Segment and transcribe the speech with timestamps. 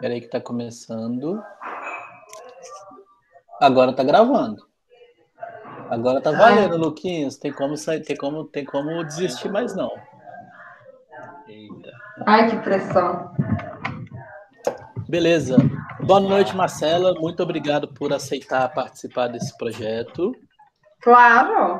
[0.00, 1.44] Espera aí que tá começando.
[3.60, 4.66] Agora tá gravando.
[5.90, 6.78] Agora tá valendo, Ai.
[6.78, 7.36] Luquinhas.
[7.36, 9.90] Tem como sair, tem como, tem como desistir mais não.
[11.46, 11.92] Eita.
[12.26, 13.30] Ai, que pressão.
[15.06, 15.58] Beleza.
[16.02, 17.12] Boa noite, Marcela.
[17.20, 20.34] Muito obrigado por aceitar participar desse projeto.
[21.02, 21.78] Claro.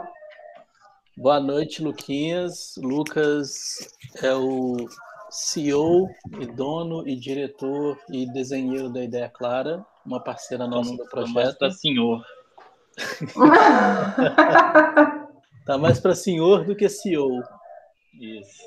[1.17, 2.75] Boa noite, Luquinhas.
[2.77, 3.79] Lucas
[4.23, 4.77] é o
[5.31, 6.09] CEO
[6.41, 11.59] e dono e diretor e desenheiro da Ideia Clara, uma parceira nossa do projeto.
[11.59, 12.23] Tá senhor.
[15.65, 17.43] tá mais para senhor do que CEO.
[18.21, 18.63] Isso.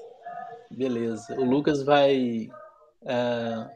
[0.72, 1.36] Beleza.
[1.40, 2.50] O Lucas vai
[3.06, 3.70] é,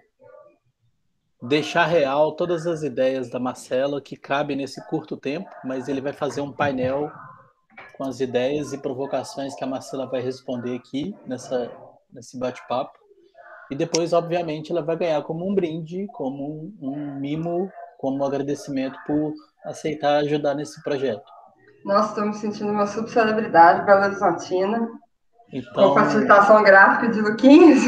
[1.42, 6.14] deixar real todas as ideias da Marcela que cabem nesse curto tempo, mas ele vai
[6.14, 7.12] fazer um painel
[7.98, 11.72] com as ideias e provocações que a Marcela vai responder aqui nessa
[12.12, 12.98] nesse bate-papo.
[13.70, 18.26] E depois, obviamente, ela vai ganhar como um brinde, como um, um mimo, como um
[18.26, 19.34] agradecimento por
[19.66, 21.26] aceitar ajudar nesse projeto.
[21.84, 24.90] Nossa, estou me sentindo uma subcelebridade Belo Horizontina.
[25.52, 25.90] Então...
[25.90, 27.80] Com facilitação gráfica de Luquinhas.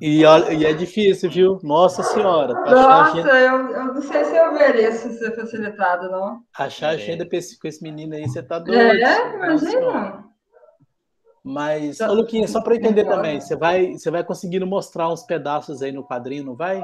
[0.00, 1.60] E, olha, e é difícil, viu?
[1.62, 2.52] Nossa Senhora.
[2.52, 3.28] Nossa, gente...
[3.28, 6.40] eu, eu, não sei se eu mereço ser facilitado, não.
[6.58, 7.36] Achar a agenda com
[7.68, 8.78] esse menino aí, você tá doido.
[8.78, 10.24] É, imagina.
[11.44, 15.82] Mas, ô Luquinha, só para entender também, você vai, você vai conseguindo mostrar uns pedaços
[15.82, 16.82] aí no quadrinho, não vai?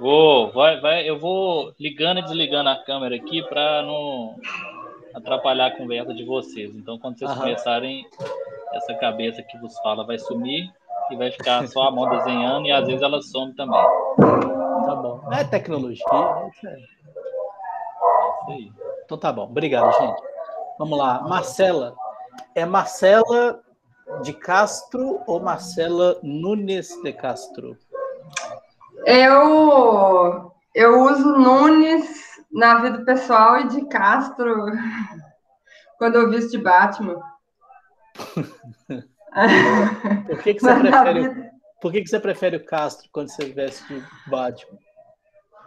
[0.00, 4.36] Vou, vai, vai, eu vou ligando e desligando a câmera aqui para não
[5.14, 6.74] atrapalhar a conversa de vocês.
[6.74, 7.40] Então, quando vocês Aham.
[7.40, 8.06] começarem,
[8.72, 10.72] essa cabeça que vos fala vai sumir
[11.10, 13.82] e vai ficar só a mão desenhando e às vezes ela some também.
[14.16, 15.20] Tá bom.
[15.30, 16.02] É tecnologia.
[16.12, 16.66] É isso
[18.48, 18.72] aí.
[19.04, 19.44] Então tá bom.
[19.44, 20.22] Obrigado, gente.
[20.78, 21.20] Vamos lá.
[21.20, 21.94] Marcela.
[22.54, 23.60] É Marcela
[24.22, 27.76] de Castro ou Marcela Nunes de Castro?
[29.06, 32.20] Eu, eu uso Nunes
[32.52, 34.66] na vida pessoal e de Castro
[35.98, 37.20] quando eu visto de Batman.
[40.26, 43.86] por que, que você prefere, por que, que você prefere o Castro quando você veste
[43.86, 44.78] de Batman?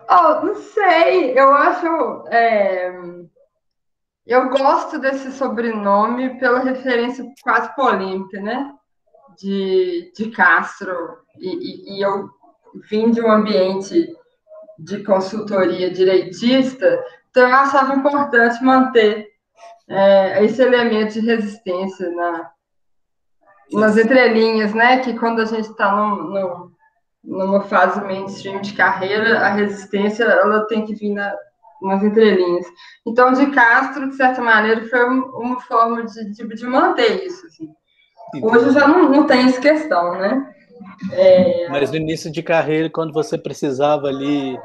[0.09, 2.27] Oh, não sei, eu acho.
[2.27, 2.91] É...
[4.25, 8.73] Eu gosto desse sobrenome pela referência quase polêmica, né?
[9.37, 11.17] De, de Castro.
[11.37, 12.29] E, e, e eu
[12.89, 14.07] vim de um ambiente
[14.79, 19.27] de consultoria direitista, então eu achava importante manter
[19.87, 22.51] é, esse elemento de resistência na,
[23.71, 24.99] nas entrelinhas, né?
[24.99, 25.91] Que quando a gente está
[27.23, 31.35] numa fase mainstream de carreira, a resistência ela tem que vir na,
[31.83, 32.65] umas entrelinhas.
[33.05, 37.45] Então, de Castro, de certa maneira, foi uma forma de, de, de manter isso.
[37.45, 37.69] Assim.
[38.41, 40.49] Hoje já não, não tem essa questão, né?
[41.11, 41.67] É...
[41.69, 44.57] Mas no início de carreira, quando você precisava ali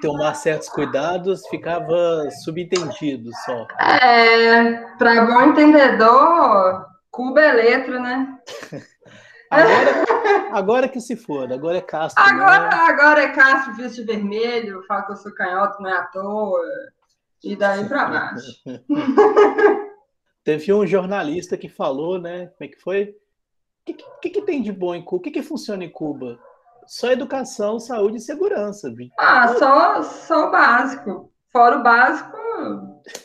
[0.00, 3.66] tomar certos cuidados, ficava subentendido só.
[3.78, 8.38] É, para bom entendedor, Cuba é letra, né?
[9.52, 12.22] Agora, agora que se for, agora é Castro.
[12.22, 12.74] Agora, né?
[12.74, 16.64] agora é Castro, visto vermelho, fala que eu sou canhoto, não é à toa,
[17.44, 18.62] e daí para baixo.
[20.42, 22.46] Teve um jornalista que falou, né?
[22.46, 23.04] Como é que foi?
[23.04, 25.18] O que, que, que, tem de bom em Cuba?
[25.18, 26.38] O que, que funciona em Cuba?
[26.86, 28.92] Só educação, saúde e segurança.
[28.92, 29.08] Viu?
[29.18, 31.32] Ah, só, só o básico.
[31.52, 32.36] Fora o básico.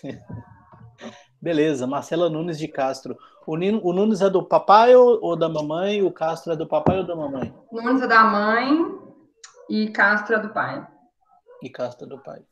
[1.42, 3.18] Beleza, Marcela Nunes de Castro.
[3.47, 6.03] O, Nino, o Nunes é do papai ou, ou, da mamãe?
[6.03, 7.56] O Castro é do papai ou da mamãe?
[7.72, 8.85] Nunes é da mãe
[9.69, 10.85] e Castro é do pai.
[11.63, 12.46] E Castro é do pai.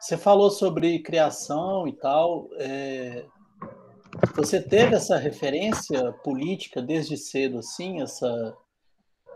[0.00, 2.48] Você falou sobre criação e tal.
[2.54, 3.26] É...
[4.36, 8.56] Você teve essa referência política desde cedo, assim, essa,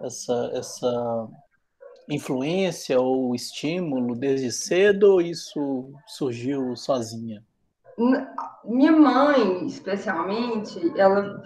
[0.00, 1.28] essa, essa
[2.09, 7.44] influência ou estímulo desde cedo, ou isso surgiu sozinha?
[8.65, 11.43] Minha mãe, especialmente, ela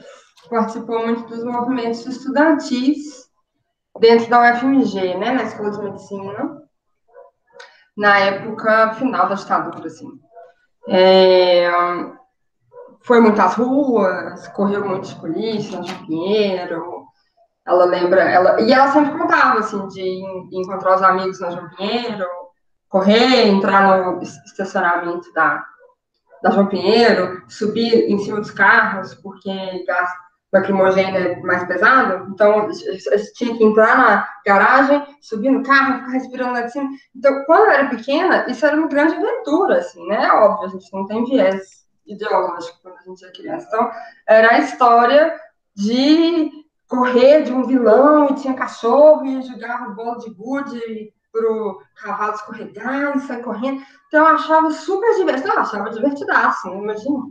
[0.49, 3.29] participou muito dos movimentos estudantis
[3.99, 6.63] dentro da UFMG, né, na Escola de Medicina,
[7.97, 10.09] na época final da ditadura, assim.
[10.89, 11.71] É,
[13.01, 17.05] foi muitas ruas, correu muito de polícia, de Pinheiro,
[17.67, 22.27] ela lembra, ela, e ela sempre contava, assim, de encontrar os amigos na João Pinheiro,
[22.89, 25.65] correr, entrar no estacionamento da,
[26.45, 29.51] da João Pinheiro, subir em cima dos carros, porque
[29.87, 30.11] gás
[30.53, 32.69] lacrimogêneo é mais pesado, então
[33.35, 36.89] tinha que entrar na garagem, subir no carro, ficar respirando lá de cima.
[37.17, 40.31] Então, quando eu era pequena, isso era uma grande aventura, assim, né?
[40.33, 43.67] Óbvio, a gente não tem viés ideológico quando a gente é criança.
[43.67, 43.91] Então,
[44.29, 45.35] era a história
[45.75, 46.51] de
[46.87, 53.17] correr de um vilão e tinha cachorro e jogava bola de gude pro cavalo escorregar
[53.17, 53.83] e sair correndo.
[54.07, 56.79] Então eu achava super divertido, eu achava divertidaço, né?
[56.79, 57.25] imagina.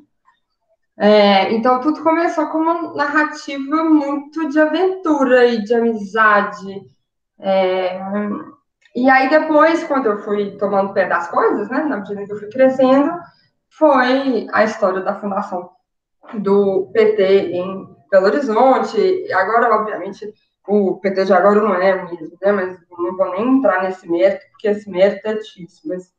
[1.00, 6.82] É, então tudo começou com uma narrativa muito de aventura e de amizade.
[7.40, 8.00] É,
[8.96, 12.38] e aí depois, quando eu fui tomando pé das coisas, né, na medida que eu
[12.38, 13.12] fui crescendo,
[13.70, 15.72] foi a história da fundação
[16.36, 17.24] do PT
[17.54, 19.34] em Belo Horizonte.
[19.34, 20.32] Agora, obviamente,
[20.68, 22.52] o PT de agora não é mesmo, né?
[22.52, 25.82] Mas não vou nem entrar nesse mérito, porque esse mérito é difícil.
[25.86, 26.14] Mas...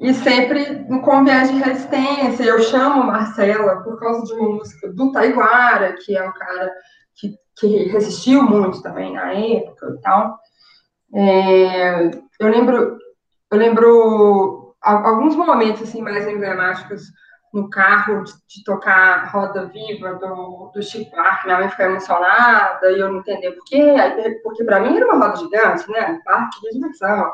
[0.00, 2.44] E sempre com viés de resistência.
[2.44, 6.72] Eu chamo Marcela por causa de uma música do Taiguara, que é um cara
[7.14, 10.38] que, que resistiu muito também na época e tal.
[11.14, 12.10] É,
[12.40, 12.98] eu lembro,
[13.50, 17.04] eu lembro alguns momentos assim mais emblemáticos
[17.54, 22.90] no carro de, de, tocar Roda Viva do, do Chico Buarque, minha mãe ficou emocionada
[22.90, 23.94] e eu não entendi por quê,
[24.42, 27.30] porque para mim era uma roda gigante, né, parque de diversão,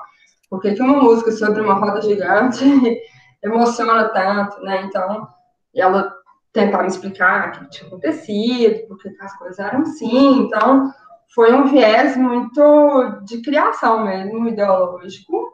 [0.50, 2.62] porque que uma música sobre uma roda gigante
[3.42, 5.26] emociona tanto, né, então
[5.74, 6.14] ela
[6.52, 10.92] tentava me explicar o que tinha acontecido, porque as coisas eram assim, então
[11.34, 15.49] foi um viés muito de criação mesmo, ideológico,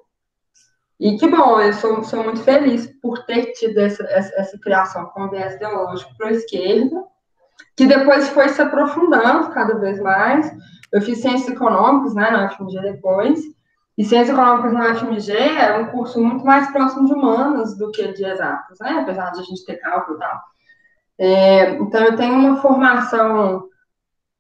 [0.99, 5.07] e que bom, eu sou, sou muito feliz por ter tido essa, essa, essa criação
[5.07, 7.05] com viés ideológico para a esquerda,
[7.77, 10.51] que depois foi se aprofundando cada vez mais.
[10.91, 13.41] Eu fiz Ciências Econômicas né, na UFMG depois,
[13.99, 18.13] e Ciências Econômicas na UFMG é um curso muito mais próximo de humanas do que
[18.13, 20.41] de exatas, né, apesar de a gente ter cálculo e tal.
[21.19, 23.69] É, então, eu tenho uma formação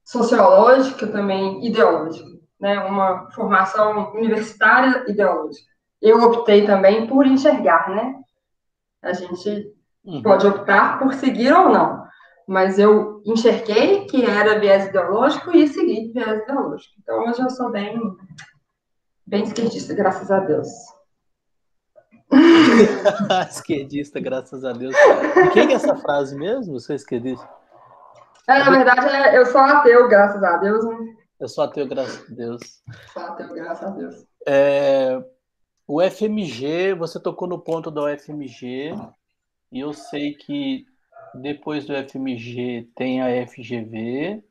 [0.04, 8.14] sociológica também ideológica, né, uma formação universitária ideológica eu optei também por enxergar, né?
[9.02, 10.22] A gente uhum.
[10.22, 12.04] pode optar por seguir ou não,
[12.46, 16.94] mas eu enxerguei que era viés ideológico e segui viés ideológico.
[17.00, 18.00] Então hoje eu sou bem,
[19.26, 20.68] bem esquerdista, graças a Deus.
[23.48, 24.94] esquerdista, graças a Deus.
[25.52, 26.78] quem é essa frase mesmo?
[26.78, 27.48] Você é esquerdista?
[28.48, 30.84] É, na verdade, é, eu sou ateu, graças a Deus.
[30.84, 31.16] Né?
[31.40, 32.60] Eu sou ateu, graças a Deus.
[33.12, 34.26] Sou ateu, graças a Deus.
[34.46, 35.20] É,
[35.86, 38.92] o FMG, você tocou no ponto da UFMG,
[39.70, 40.84] e eu sei que
[41.34, 44.42] depois do FMG tem a FGV,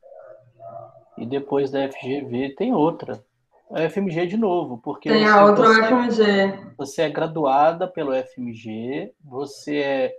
[1.18, 3.24] e depois da FGV tem outra.
[3.72, 6.74] A FMG de novo, porque tem a outra você, FMG.
[6.78, 10.14] Você é graduada pelo FMG, você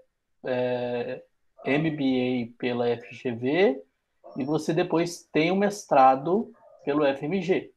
[0.45, 1.23] é,
[1.65, 3.81] é MBA pela FGV
[4.37, 6.53] e você depois tem o um mestrado
[6.85, 7.71] pelo FMG.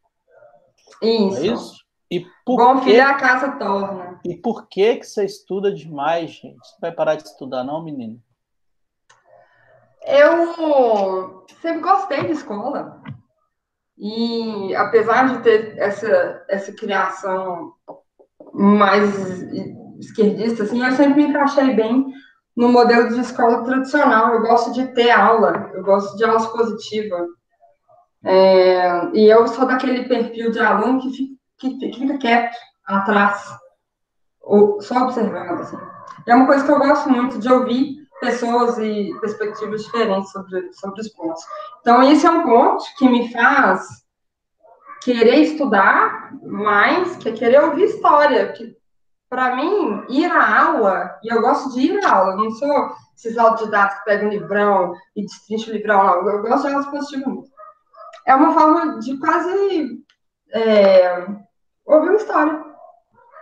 [1.01, 1.37] Isso.
[1.37, 1.88] É isso?
[2.11, 4.19] E por Bom que a casa torna.
[4.25, 6.67] E por que que você estuda demais, gente?
[6.67, 8.19] Você vai parar de estudar, não, menino?
[10.03, 12.99] Eu sempre gostei de escola.
[13.95, 17.73] E apesar de ter essa, essa criação
[18.53, 19.43] mais
[19.99, 22.07] esquerdista, assim, eu sempre me encaixei bem
[22.55, 24.33] no modelo de escola tradicional.
[24.33, 27.27] Eu gosto de ter aula, eu gosto de aulas positivas.
[28.23, 33.57] É, e eu sou daquele perfil de aluno que fica que, que fica quieto atrás,
[34.41, 35.77] ou só observando, assim.
[36.27, 41.01] É uma coisa que eu gosto muito de ouvir pessoas e perspectivas diferentes sobre, sobre
[41.01, 41.41] os pontos.
[41.81, 43.87] Então, esse é um ponto que me faz
[45.01, 48.51] querer estudar mais, que é querer ouvir história.
[48.51, 48.77] Que,
[49.29, 53.37] para mim, ir à aula, e eu gosto de ir à aula, não sou esses
[53.37, 56.29] autodidatos que pegam um livrão e destrincham o livrão, não.
[56.29, 57.45] Eu gosto de aulas positivas.
[58.25, 60.03] É uma forma de quase
[60.51, 61.27] é,
[61.95, 62.65] ouvir uma história.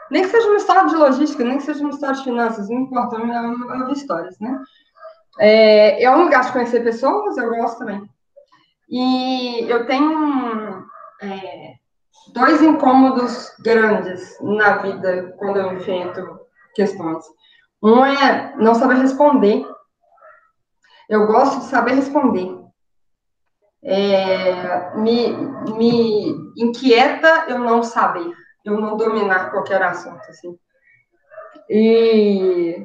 [0.09, 2.79] Nem que seja uma história de logística, nem que seja uma história de finanças, não
[2.79, 4.59] importa, é ouvir histórias, né?
[5.39, 8.09] É, é um lugar de conhecer pessoas, eu gosto também.
[8.89, 10.85] E eu tenho
[11.21, 11.73] é,
[12.33, 16.39] dois incômodos grandes na vida quando eu enfrento
[16.73, 17.25] questões.
[17.83, 19.67] Um é não saber responder.
[21.09, 22.66] Eu gosto de saber responder.
[23.83, 25.31] É, me,
[25.77, 28.31] me inquieta eu não saber,
[28.65, 30.57] eu não dominar qualquer assunto, assim.
[31.69, 32.83] E,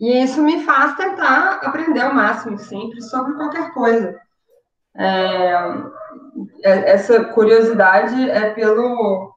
[0.00, 4.18] e isso me faz tentar aprender ao máximo sempre sobre qualquer coisa.
[4.96, 5.52] É,
[6.64, 9.34] é essa curiosidade é pelo,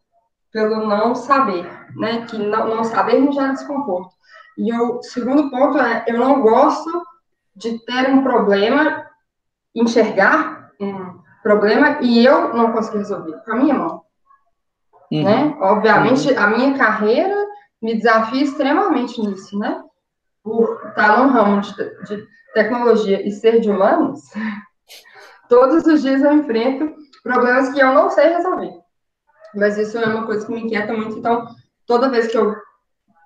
[0.51, 2.25] pelo não saber, né?
[2.25, 4.15] Que não, não saber me gera desconforto.
[4.57, 6.89] E o segundo ponto é, eu não gosto
[7.55, 9.05] de ter um problema,
[9.73, 14.01] enxergar um problema e eu não consegui resolver com a minha mão.
[15.11, 15.23] Uhum.
[15.23, 15.57] Né?
[15.59, 16.39] Obviamente, uhum.
[16.39, 17.35] a minha carreira
[17.81, 19.83] me desafia extremamente nisso, né?
[20.43, 21.73] Por estar num ramo de,
[22.05, 24.21] de tecnologia e ser de humanos,
[25.51, 28.71] Todos os dias eu enfrento problemas que eu não sei resolver.
[29.53, 31.17] Mas isso é uma coisa que me inquieta muito.
[31.17, 31.45] Então,
[31.85, 32.55] toda vez que eu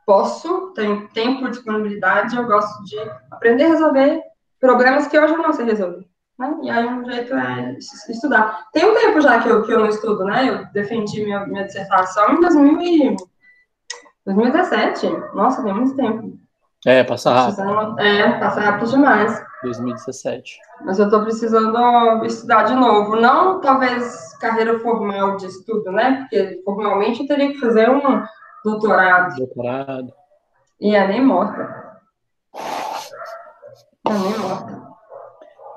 [0.07, 2.97] posso, tenho tempo, disponibilidade, eu gosto de
[3.29, 4.23] aprender a resolver
[4.59, 6.03] problemas que hoje eu não sei resolver.
[6.37, 6.57] Né?
[6.63, 7.77] E aí um jeito é
[8.09, 8.67] estudar.
[8.73, 10.49] Tem um tempo já que eu, que eu não estudo, né?
[10.49, 13.15] Eu defendi minha, minha dissertação em 2000
[14.25, 15.07] 2017.
[15.33, 16.37] Nossa, tem muito tempo.
[16.85, 17.99] É, passa rápido.
[17.99, 19.43] É, passa rápido demais.
[19.63, 20.59] 2017.
[20.81, 23.15] Mas eu estou precisando estudar de novo.
[23.15, 26.21] Não, talvez, carreira formal de estudo, né?
[26.21, 28.23] Porque formalmente eu teria que fazer um
[28.63, 29.35] doutorado.
[29.35, 30.13] Doutorado.
[30.79, 31.99] E é nem morta.
[34.07, 34.74] É nem morta.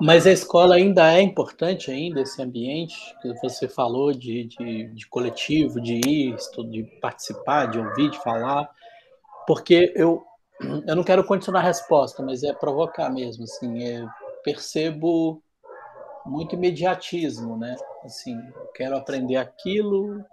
[0.01, 5.07] Mas a escola ainda é importante, ainda, esse ambiente que você falou de, de, de
[5.07, 6.35] coletivo, de ir,
[6.69, 8.69] de participar, de ouvir, de falar.
[9.45, 10.23] Porque eu,
[10.87, 14.05] eu não quero continuar a resposta, mas é provocar mesmo, assim, é,
[14.41, 15.43] percebo
[16.25, 17.75] muito imediatismo, né?
[18.05, 18.39] Assim,
[18.73, 20.23] quero aprender aquilo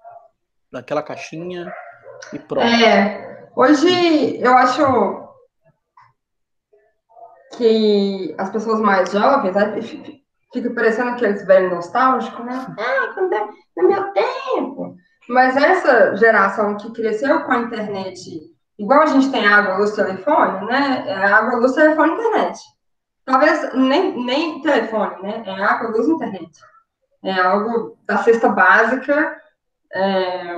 [0.70, 1.73] naquela caixinha
[2.32, 2.66] e pronto.
[2.66, 5.25] É, hoje eu acho
[7.57, 9.55] que as pessoas mais jovens
[10.53, 12.67] fica parecendo aqueles velhos nostálgicos, né?
[12.79, 14.97] Ah, quando é, no meu tempo.
[15.29, 20.67] Mas essa geração que cresceu com a internet Igual a gente tem água, luz, telefone,
[20.67, 21.05] né?
[21.07, 22.61] É água, luz, telefone, internet.
[23.25, 25.43] Talvez nem, nem telefone, né?
[25.47, 26.51] É água, luz, internet.
[27.25, 29.41] É algo da cesta básica
[29.93, 30.57] é,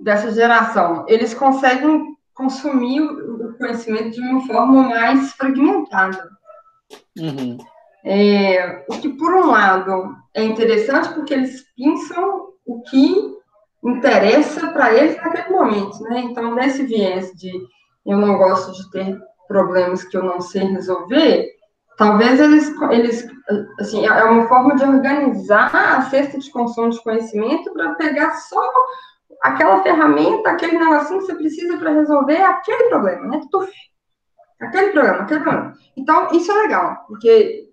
[0.00, 1.04] dessa geração.
[1.08, 6.28] Eles conseguem consumir o conhecimento de uma forma mais fragmentada.
[7.18, 7.58] Uhum.
[8.04, 13.38] É, o que, por um lado, é interessante porque eles pensam o que
[13.84, 16.20] interessa para eles naquele momento, né?
[16.20, 17.50] Então, nesse viés de
[18.06, 21.48] eu não gosto de ter problemas que eu não sei resolver,
[21.98, 23.28] talvez eles, eles
[23.78, 28.60] assim, é uma forma de organizar a cesta de consumo de conhecimento para pegar só
[29.42, 33.40] aquela ferramenta, aquele negocinho que você precisa para resolver aquele problema, né?
[33.50, 33.70] Tuf,
[34.60, 35.74] aquele problema, aquele problema.
[35.96, 37.68] Então, isso é legal, porque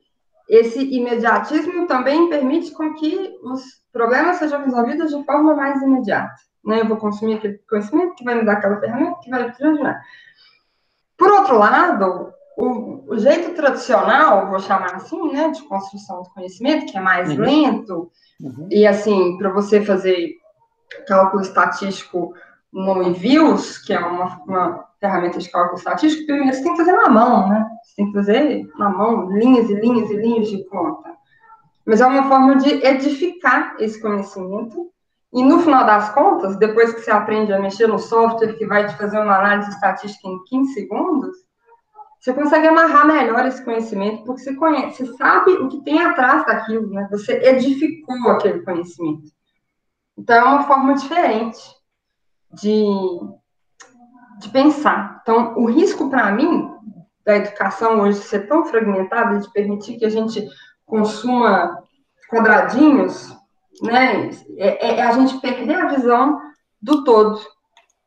[0.50, 6.36] esse imediatismo também permite com que os problemas sejam resolvidos de forma mais imediata.
[6.65, 6.82] Né?
[6.82, 10.01] Eu vou consumir aquele conhecimento que vai me dar aquela ferramenta que vai me ajudar.
[11.17, 16.91] Por outro lado, o, o, jeito tradicional, vou chamar assim, né, de construção do conhecimento,
[16.91, 17.38] que é mais uhum.
[17.38, 18.67] lento, uhum.
[18.72, 20.32] e assim, para você fazer
[21.08, 22.34] cálculo estatístico
[22.72, 26.94] no Envios, que é uma, uma ferramenta de cálculo estatístico, primeiro você tem que fazer
[26.94, 27.66] na mão, né?
[27.84, 31.16] Você tem que fazer na mão linhas e linhas e linhas de conta.
[31.86, 34.92] Mas é uma forma de edificar esse conhecimento.
[35.34, 38.88] E no final das contas, depois que você aprende a mexer no software que vai
[38.88, 41.48] te fazer uma análise estatística em 15 segundos,
[42.20, 46.46] você consegue amarrar melhor esse conhecimento, porque você conhece, você sabe o que tem atrás
[46.46, 47.08] daquilo, né?
[47.12, 49.32] Você edificou aquele conhecimento.
[50.18, 51.60] Então é uma forma diferente
[52.51, 52.86] de
[54.38, 55.20] de pensar.
[55.22, 56.72] Então, o risco para mim
[57.25, 60.48] da educação hoje ser tão fragmentada, de permitir que a gente
[60.86, 61.84] consuma
[62.29, 63.36] quadradinhos,
[63.82, 66.39] né, é, é a gente perder a visão
[66.82, 67.39] do todo.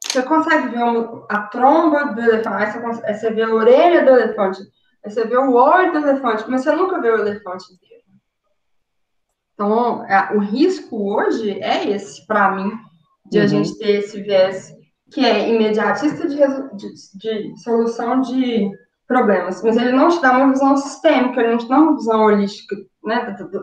[0.02, 0.82] Você consegue ver
[1.28, 4.60] a tromba do elefante, você, consegue, você vê a orelha do elefante,
[5.04, 8.04] você vê o olho do elefante, mas você nunca vê o elefante inteiro.
[9.54, 12.72] Então, é, o risco hoje é esse, para mim,
[13.26, 13.44] de uhum.
[13.44, 14.74] a gente ter esse viés
[15.10, 16.36] que é imediatista de,
[16.76, 18.70] de, de, solução de
[19.06, 22.20] problemas, mas ele não te dá uma visão sistêmica, ele não te dá uma visão
[22.22, 23.60] holística né, da,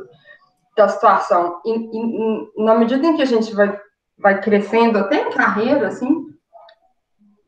[0.75, 1.62] da situação.
[1.66, 3.80] E, e, na medida em que a gente vai,
[4.18, 6.27] vai crescendo, até em carreira, assim,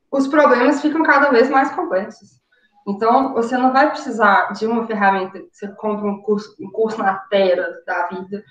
[0.10, 2.40] os problemas ficam cada vez mais complexos.
[2.88, 6.98] Então, você não vai precisar de uma ferramenta que você compra um curso, um curso
[6.98, 8.44] na Terra da vida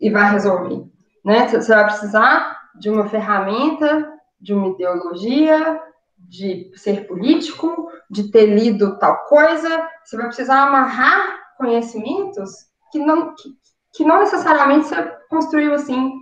[0.00, 0.84] e vai resolver.
[1.24, 1.48] Né?
[1.48, 4.13] Você vai precisar de uma ferramenta
[4.44, 5.80] de uma ideologia,
[6.18, 9.88] de ser político, de ter lido tal coisa.
[10.04, 12.50] Você vai precisar amarrar conhecimentos
[12.92, 13.56] que não, que,
[13.94, 16.12] que não necessariamente você construiu assim,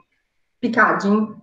[0.60, 1.36] picadinho.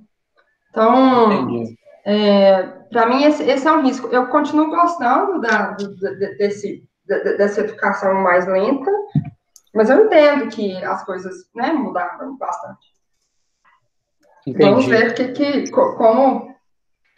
[0.70, 1.66] Então,
[2.06, 4.08] é, para mim, esse, esse, é um risco.
[4.08, 5.96] Eu continuo gostando da, do,
[6.38, 8.92] desse, dessa educação mais lenta,
[9.74, 12.88] mas eu entendo que as coisas né, mudaram bastante.
[14.48, 14.66] Entendi.
[14.70, 16.50] Vamos ver que, que, como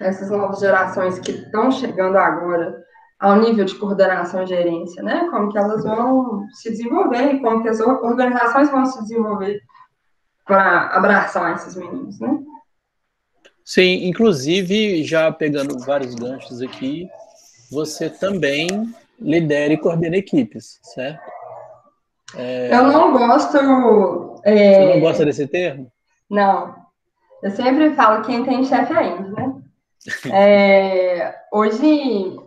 [0.02, 2.82] essas novas gerações que estão chegando agora
[3.20, 5.28] ao nível de coordenação e gerência, né?
[5.30, 9.62] Como que elas vão se desenvolver e como que as organizações vão se desenvolver
[10.46, 12.40] para abraçar esses meninos, né?
[13.64, 17.08] Sim, inclusive, já pegando vários ganchos aqui,
[17.72, 18.68] você também
[19.20, 21.22] lidera e coordena equipes, certo?
[22.36, 22.74] É...
[22.74, 23.58] Eu não gosto.
[24.44, 24.74] É...
[24.74, 25.92] Você não gosta desse termo?
[26.30, 26.76] Não.
[27.44, 29.61] Eu sempre falo quem tem chefe ainda, né?
[30.32, 31.36] É...
[31.52, 32.40] Hoje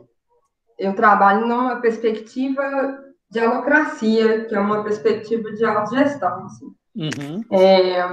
[0.79, 2.63] eu trabalho numa perspectiva
[3.31, 6.45] de alocracia, que é uma perspectiva de autogestão.
[6.45, 6.67] Assim.
[6.97, 7.43] Uhum.
[7.51, 8.07] É,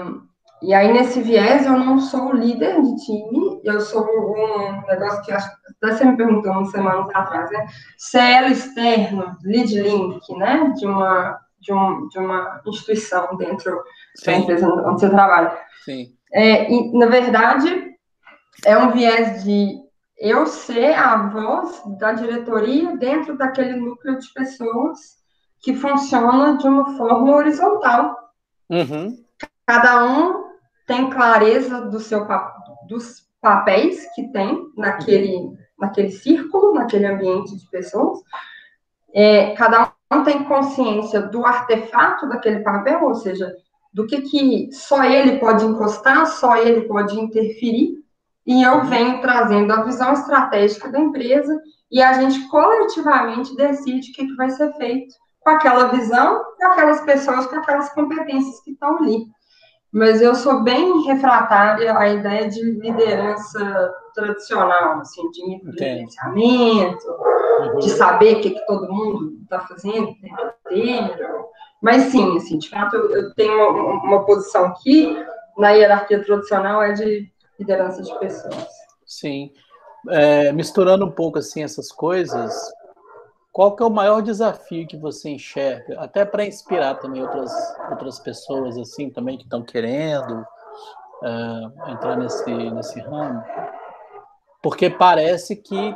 [0.61, 5.31] e aí, nesse viés, eu não sou líder de time, eu sou um negócio que
[5.31, 5.49] acho,
[5.81, 7.65] até você me perguntou umas semanas atrás, né?
[7.97, 10.71] Celo externo, lead link, né?
[10.75, 13.81] De uma, de, um, de uma instituição dentro
[14.15, 14.25] Sim.
[14.25, 15.57] da empresa onde você trabalha.
[15.83, 16.09] Sim.
[16.33, 17.90] É, e, na verdade,
[18.65, 19.79] é um viés de
[20.17, 25.19] eu ser a voz da diretoria dentro daquele núcleo de pessoas
[25.59, 28.15] que funciona de uma forma horizontal.
[28.69, 29.17] Uhum.
[29.65, 30.51] Cada um
[30.85, 32.27] tem clareza do seu,
[32.87, 38.19] dos papéis que tem naquele, naquele círculo, naquele ambiente de pessoas.
[39.13, 43.55] É, cada um tem consciência do artefato daquele papel, ou seja,
[43.93, 48.00] do que, que só ele pode encostar, só ele pode interferir,
[48.45, 51.59] e eu venho trazendo a visão estratégica da empresa
[51.91, 56.67] e a gente coletivamente decide o que, que vai ser feito com aquela visão, com
[56.67, 59.25] aquelas pessoas, com aquelas competências que estão ali.
[59.91, 67.79] Mas eu sou bem refratária à ideia de liderança tradicional, assim, de influenciamento, uhum.
[67.79, 71.45] de saber o que, que todo mundo está fazendo o tempo inteiro.
[71.81, 75.17] Mas sim, assim, de fato, eu, tenho uma, uma posição aqui
[75.57, 77.30] na hierarquia tradicional é de
[77.61, 78.67] liderança de pessoas.
[79.05, 79.51] Sim.
[80.09, 82.53] É, misturando um pouco assim essas coisas,
[83.51, 87.51] qual que é o maior desafio que você enxerga, até para inspirar também outras,
[87.89, 93.43] outras pessoas assim também que estão querendo uh, entrar nesse, nesse ramo?
[94.63, 95.95] Porque parece que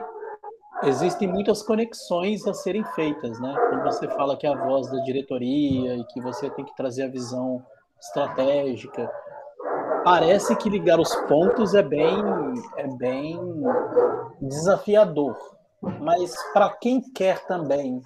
[0.83, 3.55] existem muitas conexões a serem feitas, né?
[3.69, 7.03] Quando você fala que é a voz da diretoria e que você tem que trazer
[7.03, 7.63] a visão
[7.99, 9.09] estratégica,
[10.03, 12.23] parece que ligar os pontos é bem,
[12.77, 13.39] é bem
[14.41, 15.35] desafiador.
[15.99, 18.01] Mas para quem quer também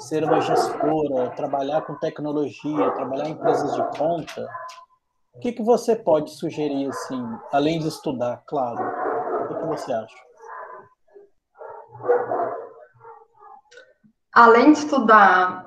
[0.00, 4.48] ser uma gestora, trabalhar com tecnologia, trabalhar em empresas de conta,
[5.34, 7.22] o que, que você pode sugerir, assim,
[7.52, 8.82] além de estudar, claro?
[9.44, 10.16] O que, que você acha?
[14.34, 15.66] Além de estudar.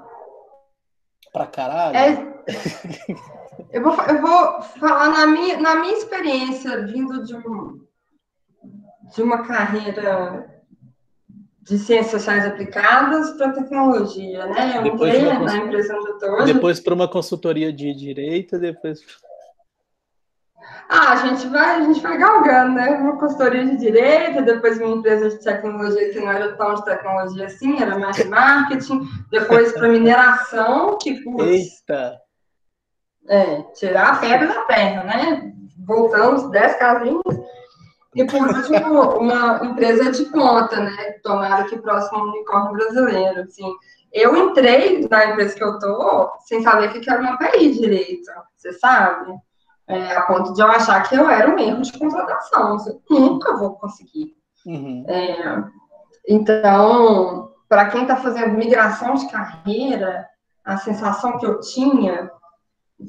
[1.31, 1.97] Pra caralho?
[1.97, 3.31] É...
[3.71, 7.79] Eu vou, eu vou falar na minha, na minha experiência, vindo de, um,
[9.15, 10.51] de uma carreira
[11.61, 14.77] de ciências sociais aplicadas para tecnologia, né?
[14.77, 16.53] Eu depois entrei na empresa onde eu estou hoje.
[16.53, 18.99] Depois para uma consultoria de direito, depois.
[20.89, 22.89] Ah, a gente vai, a gente vai galgando, né?
[22.89, 27.45] Uma consultoria de direito, depois uma empresa de tecnologia que não era tão de tecnologia
[27.45, 32.19] assim, era mais de marketing, depois para mineração, que putz, Eita!
[33.27, 35.53] É, tirar a febre da perna, né?
[35.85, 37.41] Voltamos 10 casinhas.
[38.13, 41.13] E por último, uma empresa de conta, né?
[41.23, 43.41] Tomara que próximo ao unicórnio brasileiro.
[43.41, 43.71] Assim,
[44.11, 48.29] eu entrei na empresa que eu tô sem saber o que era uma API direito,
[48.57, 49.33] você sabe?
[49.87, 52.77] É, a ponto de eu achar que eu era um erro de contratação.
[52.85, 54.35] Eu nunca vou conseguir.
[54.65, 55.05] Uhum.
[55.07, 55.63] É,
[56.27, 60.27] então, para quem está fazendo migração de carreira,
[60.63, 62.29] a sensação que eu tinha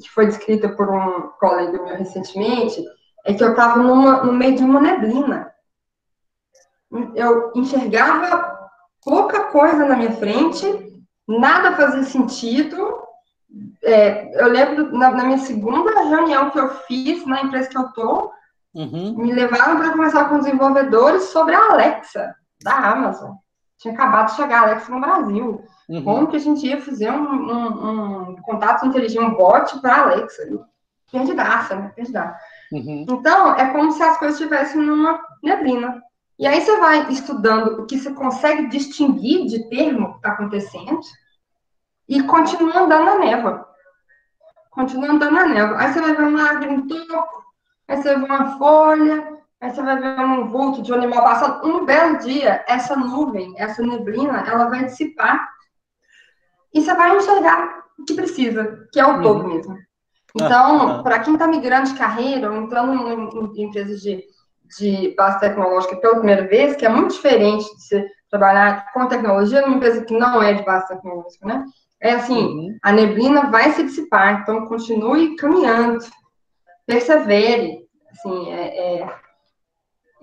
[0.01, 2.83] que foi descrita por um colega meu recentemente,
[3.25, 5.51] é que eu estava no meio de uma neblina.
[7.15, 8.69] Eu enxergava
[9.03, 10.65] pouca coisa na minha frente,
[11.27, 13.01] nada fazia sentido.
[13.83, 17.87] É, eu lembro na, na, minha segunda reunião que eu fiz na empresa que eu
[17.87, 18.31] estou,
[18.73, 19.15] uhum.
[19.17, 23.35] me levaram para conversar com desenvolvedores sobre a Alexa da Amazon.
[23.83, 25.61] Tinha acabado de chegar a Alexa no Brasil.
[25.89, 26.03] Uhum.
[26.05, 30.41] Como que a gente ia fazer um, um, um contato inteligente, um bot para Alexa?
[31.11, 31.91] Perdidaça, né?
[31.93, 32.39] Perdidaça.
[32.71, 33.05] Uhum.
[33.09, 36.01] Então, é como se as coisas estivessem numa neblina.
[36.39, 41.01] E aí você vai estudando o que você consegue distinguir de termo que está acontecendo
[42.07, 43.67] e continua andando na névoa.
[44.71, 45.77] Continua andando na névoa.
[45.77, 47.43] Aí você vai ver uma árvore em topo,
[47.89, 51.23] aí você vai ver uma folha, aí você vai ver um vulto de um animal
[51.23, 51.65] passando.
[51.65, 55.49] Um belo dia, essa nuvem, essa neblina, ela vai dissipar
[56.73, 59.21] e você vai enxergar o que precisa, que é o uhum.
[59.21, 59.77] todo mesmo.
[60.35, 64.25] Então, ah, para quem está migrando de carreira ou entrando em, em empresas de,
[64.77, 69.61] de base tecnológica pela primeira vez, que é muito diferente de você trabalhar com tecnologia
[69.61, 71.63] numa empresa que não é de base tecnológica, né?
[72.01, 72.77] É assim, uhum.
[72.83, 75.99] a neblina vai se dissipar, então continue caminhando,
[76.85, 79.22] persevere, assim, é, é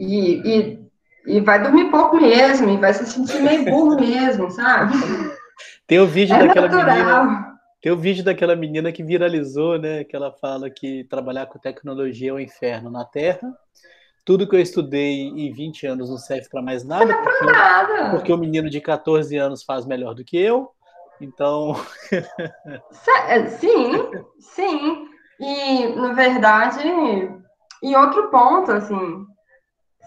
[0.01, 0.91] e, e,
[1.27, 4.95] e vai dormir pouco mesmo, e vai se sentir meio burro mesmo, sabe?
[5.87, 7.25] Tem o vídeo é daquela natural.
[7.27, 7.51] menina.
[7.83, 10.05] Tem o vídeo daquela menina que viralizou, né?
[10.05, 13.53] Que ela fala que trabalhar com tecnologia é um inferno na Terra.
[14.25, 18.11] Tudo que eu estudei em 20 anos não serve para mais nada, não porque, nada.
[18.11, 20.71] porque o menino de 14 anos faz melhor do que eu.
[21.21, 21.75] Então.
[23.29, 23.93] É, sim,
[24.41, 25.07] sim.
[25.39, 26.83] E, na verdade,
[27.83, 29.25] e outro ponto, assim,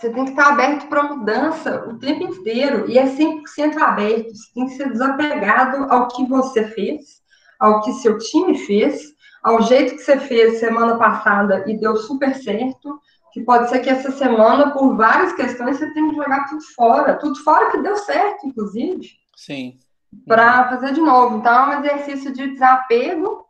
[0.03, 4.35] você tem que estar aberto para mudança o tempo inteiro e é 100% aberto.
[4.35, 7.21] Você tem que ser desapegado ao que você fez,
[7.57, 12.35] ao que seu time fez, ao jeito que você fez semana passada e deu super
[12.35, 12.99] certo.
[13.31, 17.15] Que pode ser que essa semana, por várias questões, você tenha que jogar tudo fora.
[17.15, 19.07] Tudo fora que deu certo, inclusive.
[19.35, 19.79] Sim.
[20.27, 21.37] Para fazer de novo.
[21.37, 23.45] Então, é um exercício de desapego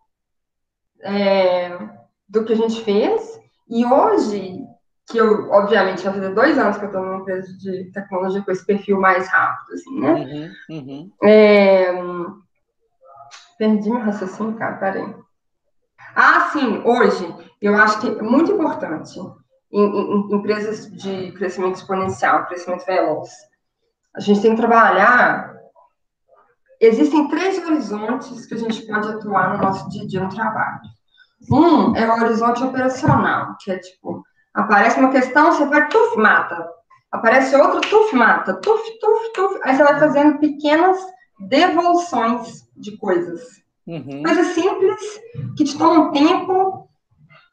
[1.01, 1.77] é,
[2.29, 3.41] do que a gente fez.
[3.67, 4.62] E hoje,
[5.09, 8.51] que eu, obviamente, vai fazer dois anos que eu estou numa empresa de tecnologia com
[8.51, 10.53] esse perfil mais rápido, assim, né?
[10.69, 11.11] Uhum, uhum.
[11.23, 11.93] É...
[13.57, 15.15] Perdi meu raciocínio, cara, peraí.
[16.15, 19.19] Ah, sim, hoje, eu acho que é muito importante
[19.71, 23.29] em, em, em empresas de crescimento exponencial, crescimento veloz.
[24.15, 25.53] A gente tem que trabalhar.
[26.79, 30.81] Existem três horizontes que a gente pode atuar no nosso dia a dia no trabalho.
[31.51, 34.22] Um é o horizonte operacional, que é tipo,
[34.53, 36.69] Aparece uma questão, você vai, tuf, mata.
[37.11, 38.53] Aparece outra, tuf, mata.
[38.55, 39.59] Tuf, tuf, tuf.
[39.63, 40.97] Aí você vai fazendo pequenas
[41.39, 43.41] devoluções de coisas.
[43.85, 44.23] Uhum.
[44.23, 45.01] Coisas simples,
[45.57, 46.87] que te tomam tempo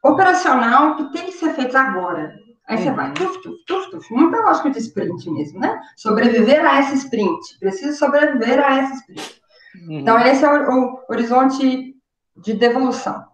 [0.03, 2.33] operacional, que tem que ser feito agora.
[2.67, 2.83] Aí uhum.
[2.83, 4.13] você vai, tuf, tuf, tuf, tuf.
[4.13, 5.81] Muita lógica de sprint mesmo, né?
[5.97, 7.59] Sobreviver a essa sprint.
[7.59, 9.41] Preciso sobreviver a essa sprint.
[9.75, 9.99] Uhum.
[9.99, 11.95] Então, esse é o, o horizonte
[12.37, 13.30] de devolução.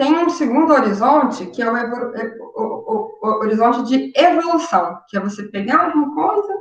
[0.00, 5.20] Tem um segundo horizonte, que é o, o, o, o, horizonte de evolução, que é
[5.20, 6.54] você pegar alguma coisa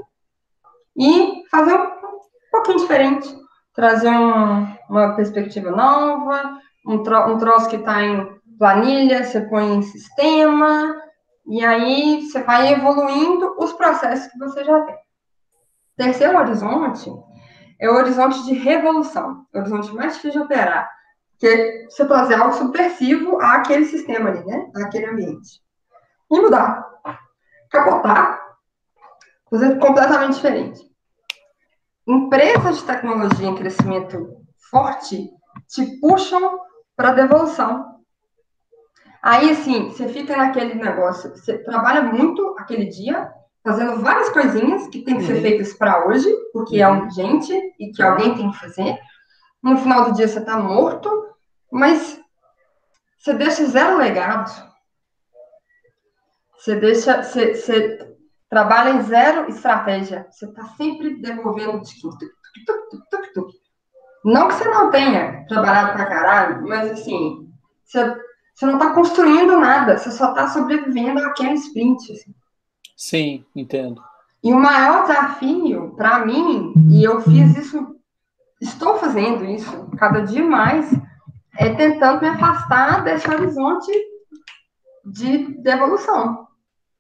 [0.97, 2.19] e fazer um, um
[2.52, 3.34] pouquinho diferente,
[3.73, 9.73] trazer um, uma perspectiva nova, um, tro, um troço que está em planilha, você põe
[9.73, 11.02] em sistema,
[11.47, 14.97] e aí você vai evoluindo os processos que você já tem.
[15.95, 17.10] Terceiro horizonte
[17.80, 20.98] é o horizonte de revolução, o horizonte mais difícil de operar
[21.39, 24.69] que é você trazer algo subversivo àquele sistema ali, né?
[24.75, 25.62] Àquele ambiente.
[26.30, 26.86] E mudar.
[27.71, 28.39] Capotar.
[29.49, 30.82] Fazer completamente diferente.
[32.06, 34.38] Empresas de tecnologia em crescimento
[34.69, 35.30] forte
[35.67, 36.60] te puxam
[36.95, 37.99] para devolução.
[39.21, 43.32] Aí, assim, você fica naquele negócio, você trabalha muito aquele dia,
[43.63, 45.41] fazendo várias coisinhas que tem que ser uhum.
[45.41, 47.04] feitas para hoje, porque é uhum.
[47.04, 48.97] urgente e que alguém tem que fazer.
[49.62, 51.10] No final do dia você está morto,
[51.72, 52.19] mas
[53.17, 54.69] você deixa zero legado.
[56.58, 58.17] Você deixa, você, você
[58.50, 60.28] trabalha em zero estratégia.
[60.32, 61.82] Você está sempre devolvendo
[64.24, 67.50] Não que você não tenha trabalhado pra caralho, mas assim,
[67.86, 68.15] você,
[68.54, 72.12] você não está construindo nada, você só está sobrevivendo àquele sprint.
[72.12, 72.36] Assim.
[72.98, 74.04] Sim, entendo.
[74.43, 77.95] E o maior desafio para mim, e eu fiz isso,
[78.60, 80.91] estou fazendo isso cada dia mais,
[81.58, 83.91] é tentando me afastar desse horizonte
[85.06, 86.48] de, de evolução.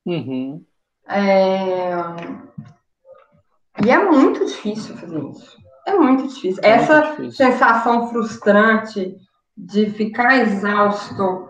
[0.05, 0.63] Uhum.
[1.07, 1.91] É...
[3.83, 5.57] E é muito difícil fazer isso.
[5.85, 6.61] É muito difícil.
[6.63, 7.45] É Essa muito difícil.
[7.45, 9.15] sensação frustrante
[9.57, 11.49] de ficar exausto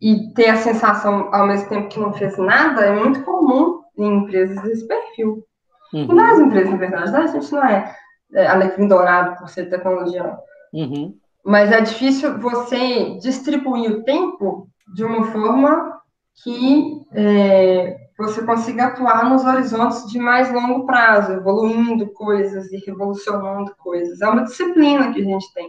[0.00, 4.18] e ter a sensação ao mesmo tempo que não fez nada é muito comum em
[4.18, 5.44] empresas desse perfil.
[5.92, 6.04] Uhum.
[6.10, 7.18] E nas empresas, na verdade, né?
[7.20, 7.96] a gente não é
[8.34, 10.36] alecrim dourado por ser tecnologia.
[10.72, 16.00] Uhum mas é difícil você distribuir o tempo de uma forma
[16.42, 23.74] que é, você consiga atuar nos horizontes de mais longo prazo, evoluindo coisas e revolucionando
[23.76, 24.22] coisas.
[24.22, 25.68] É uma disciplina que a gente tem.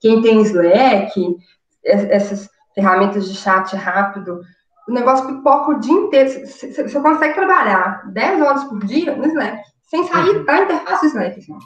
[0.00, 1.36] Quem tem Slack,
[1.84, 4.40] essas ferramentas de chat rápido,
[4.88, 6.46] o negócio pipoca o dia inteiro.
[6.46, 11.38] Você consegue trabalhar 10 horas por dia no Slack, sem sair da interface Slack.
[11.40, 11.58] Assim.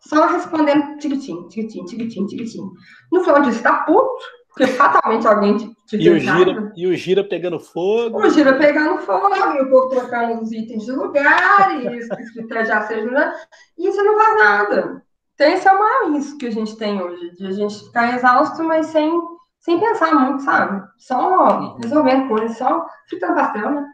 [0.00, 2.70] só respondendo tiquitim, tiquitim, tiquitim, tiquitim.
[3.12, 6.96] No final disso, tá puto, porque fatalmente alguém te, te e, o gira, e o
[6.96, 8.18] gira pegando fogo.
[8.18, 12.64] O gira pegando fogo, e o povo trocando os itens de lugar, e isso que
[12.64, 13.10] já seja.
[13.10, 13.34] Né?
[13.76, 15.02] E você não faz nada.
[15.34, 18.14] Então, esse é o maior risco que a gente tem hoje, de a gente ficar
[18.14, 19.20] exausto, mas sem,
[19.58, 20.86] sem pensar muito, sabe?
[20.98, 23.86] Só resolvendo coisas, só fritando pastel, né?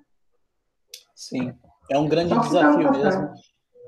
[1.14, 1.54] Sim,
[1.90, 3.30] é um grande desafio mesmo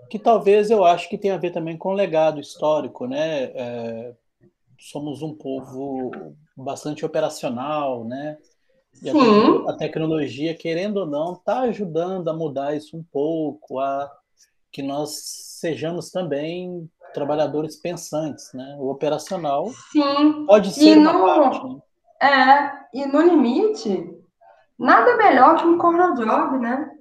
[0.08, 3.44] que talvez eu acho que tem a ver também com o legado histórico, né?
[3.54, 4.14] É,
[4.78, 6.10] somos um povo
[6.56, 8.38] bastante operacional, né?
[9.02, 14.10] E a, a, tecnologia, querendo ou não, está ajudando a mudar isso um pouco, a
[14.72, 15.10] que nós
[15.60, 18.76] sejamos também trabalhadores pensantes, né?
[18.78, 20.46] O operacional Sim.
[20.46, 21.66] pode ser e uma no, parte.
[21.66, 21.80] Né?
[22.20, 24.10] É, e no limite,
[24.78, 26.97] nada melhor que um corner job, né?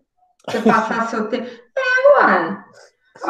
[0.49, 1.45] Você passar seu tempo.
[1.45, 2.63] É, mano.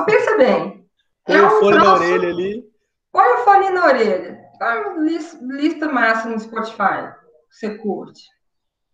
[0.05, 0.87] Pensa bem.
[1.25, 1.85] Põe é um o fone troço...
[1.85, 2.63] na orelha ali.
[3.11, 4.37] Põe o fone na orelha.
[4.99, 7.13] Lista, lista massa no Spotify.
[7.49, 8.21] Você curte.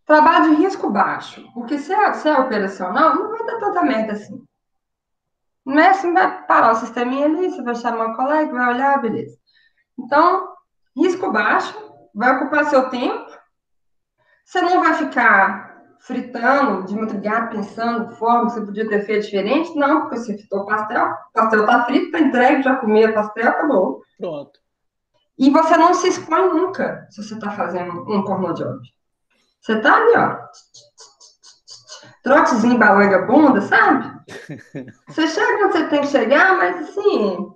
[0.05, 1.43] Trabalho de risco baixo.
[1.53, 4.43] Porque se é, se é operacional, não vai dar tanta merda assim.
[5.65, 9.01] Não é assim, vai parar o sisteminha ali, você vai chamar um colega, vai olhar,
[9.01, 9.37] beleza.
[9.97, 10.53] Então,
[10.95, 11.73] risco baixo,
[12.13, 13.31] vai ocupar seu tempo.
[14.43, 15.62] Você não vai ficar
[16.03, 19.73] fritando de madrugada, pensando forma que você podia ter feito diferente.
[19.75, 23.13] Não, porque você fritou o pastel, o pastel tá frito, tá entregue, já comeu o
[23.13, 24.01] pastel, acabou.
[24.17, 24.59] Pronto.
[25.37, 28.79] E você não se expõe nunca se você está fazendo um porno job.
[29.61, 30.37] Você tá ali, ó.
[32.21, 34.13] Trotezinho, balanga, bunda, sabe?
[35.07, 37.51] Você chega onde você tem que chegar, mas assim.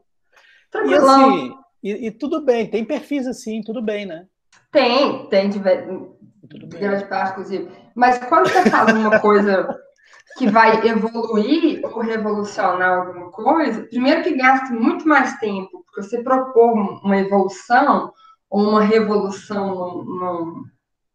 [0.70, 1.32] Tranquilão.
[1.32, 4.28] E, assim, e, e tudo bem, tem perfis assim, tudo bem, né?
[4.70, 5.50] Tem, tem
[6.50, 7.72] grande parte, inclusive.
[7.96, 9.68] Mas quando você faz uma coisa
[10.38, 16.22] que vai evoluir ou revolucionar alguma coisa, primeiro que gasta muito mais tempo, porque você
[16.22, 18.14] propor uma evolução
[18.50, 20.64] ou uma revolução num,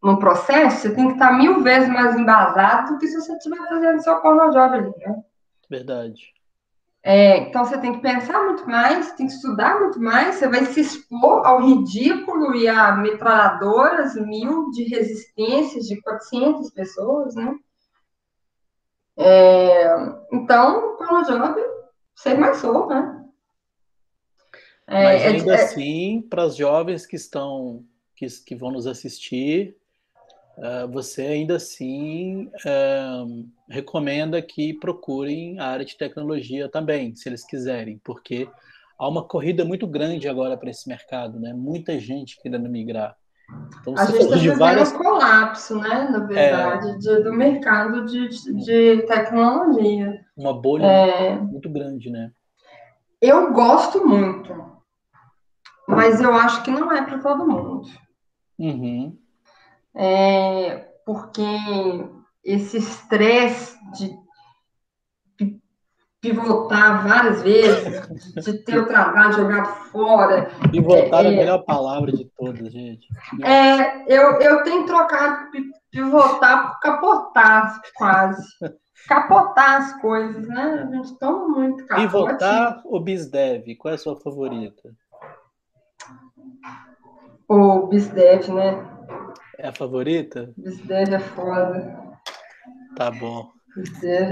[0.02, 3.56] num, processo, você tem que estar mil vezes mais embasado do que se você estiver
[3.68, 5.22] fazendo seu porno job ali, né?
[5.70, 6.32] Verdade.
[7.04, 10.64] É, então você tem que pensar muito mais, tem que estudar muito mais, você vai
[10.66, 17.56] se expor ao ridículo e a metralhadoras mil de resistências de 400 pessoas, né?
[19.16, 19.94] É,
[20.32, 21.60] então, o job,
[22.14, 23.24] sei mais sou, né?
[24.86, 27.84] É, Mas é ainda é, assim, para os jovens que estão,
[28.14, 29.76] que, que vão nos assistir,
[30.62, 37.44] uh, você ainda assim uh, recomenda que procurem a área de tecnologia também, se eles
[37.44, 38.48] quiserem, porque
[38.98, 41.52] há uma corrida muito grande agora para esse mercado, né?
[41.52, 43.16] Muita gente querendo migrar.
[43.80, 44.92] Então, a gente está várias...
[44.92, 46.96] um colapso, né, na verdade, é...
[46.96, 50.24] de, do mercado de, de tecnologia.
[50.36, 51.36] Uma bolha é...
[51.38, 52.30] muito grande, né?
[53.20, 54.54] Eu gosto muito,
[55.86, 57.82] mas eu acho que não é para todo mundo.
[58.58, 59.18] Uhum.
[59.94, 61.42] É, porque
[62.44, 64.22] esse estresse de
[66.22, 70.48] pivotar várias vezes, de ter o trabalho jogado fora.
[70.70, 73.08] Pivotar é, é a melhor palavra de todas, gente.
[73.44, 75.50] É, eu, eu tenho trocado
[75.90, 78.42] pivotar por capotar, quase.
[79.08, 80.86] Capotar as coisas, né?
[80.88, 82.06] A gente toma muito capote.
[82.06, 83.74] Pivotar ou BizDev?
[83.74, 84.94] Qual é a sua favorita?
[87.48, 88.91] O BizDev, né?
[89.62, 90.52] É a favorita?
[90.56, 91.96] BizDev é foda.
[92.96, 93.48] Tá bom.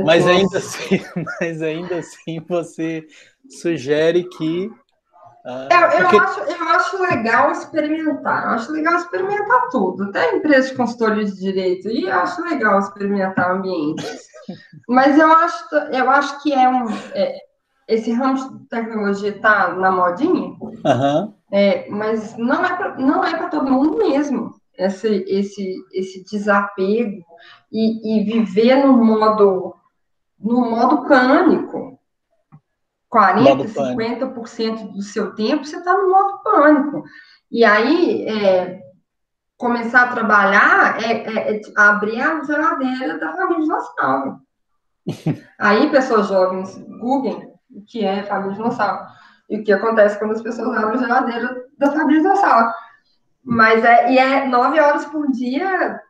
[0.04, 1.00] Mas ainda assim,
[1.40, 3.06] mas ainda assim você
[3.48, 4.66] sugere que
[5.46, 6.16] uh, eu, eu, porque...
[6.18, 11.38] acho, eu acho legal experimentar, eu acho legal experimentar tudo, até empresa de consultoria de
[11.38, 14.26] direito, e eu acho legal experimentar ambientes.
[14.88, 16.86] Mas eu acho, eu acho que é um.
[17.14, 17.36] É,
[17.86, 21.34] esse ramo de tecnologia está na modinha, uhum.
[21.52, 27.24] é, mas não é para é todo mundo mesmo esse, esse, esse desapego
[27.70, 29.74] e, e viver no modo,
[30.38, 31.98] no modo pânico.
[33.12, 37.04] 40%, 50% do seu tempo você está no modo pânico.
[37.50, 38.80] E aí, é,
[39.56, 44.40] começar a trabalhar é, é, é, abrir a geladeira da família dinossauro.
[45.58, 49.04] aí, pessoas jovens, googlem o que é família dinossauro.
[49.48, 52.72] E o que acontece quando as pessoas abrem a geladeira da família dinossauro.
[53.42, 56.00] Mas é, e é nove horas por dia,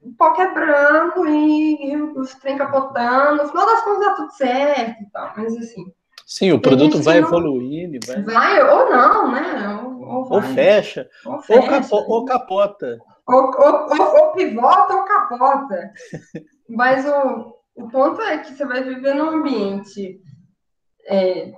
[0.00, 3.42] o pau quebrando e, e os trem capotando.
[3.42, 5.84] No final das contas dá tudo certo e tal, mas assim.
[6.26, 7.28] Sim, o produto vai não...
[7.28, 7.98] evoluindo.
[8.06, 8.22] Vai...
[8.22, 9.80] vai ou não, né?
[9.82, 11.60] Ou, ou, ou fecha, ou, fecha.
[11.60, 12.98] Ou, capo, ou capota.
[13.26, 15.90] Ou, ou, pivota ou capota.
[16.68, 20.20] Mas o, o ponto é que você vai viver num ambiente
[21.06, 21.52] é,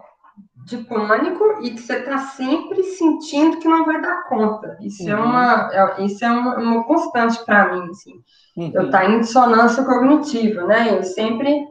[0.65, 4.79] de pânico e que você está sempre sentindo que não vai dar conta.
[4.81, 5.21] Isso é uhum.
[5.21, 8.15] é uma, é, isso é uma, uma constante para mim, assim.
[8.57, 8.73] Uhum.
[8.75, 10.97] Eu tá em dissonância cognitiva, né?
[10.97, 11.67] Eu sempre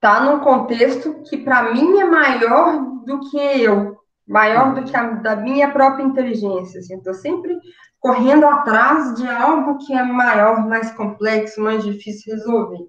[0.00, 3.96] tá num contexto que para mim é maior do que eu,
[4.26, 4.74] maior uhum.
[4.74, 6.80] do que a da minha própria inteligência.
[6.80, 6.96] Assim.
[6.96, 7.58] Estou sempre
[8.00, 12.84] correndo atrás de algo que é maior, mais complexo, mais difícil de resolver.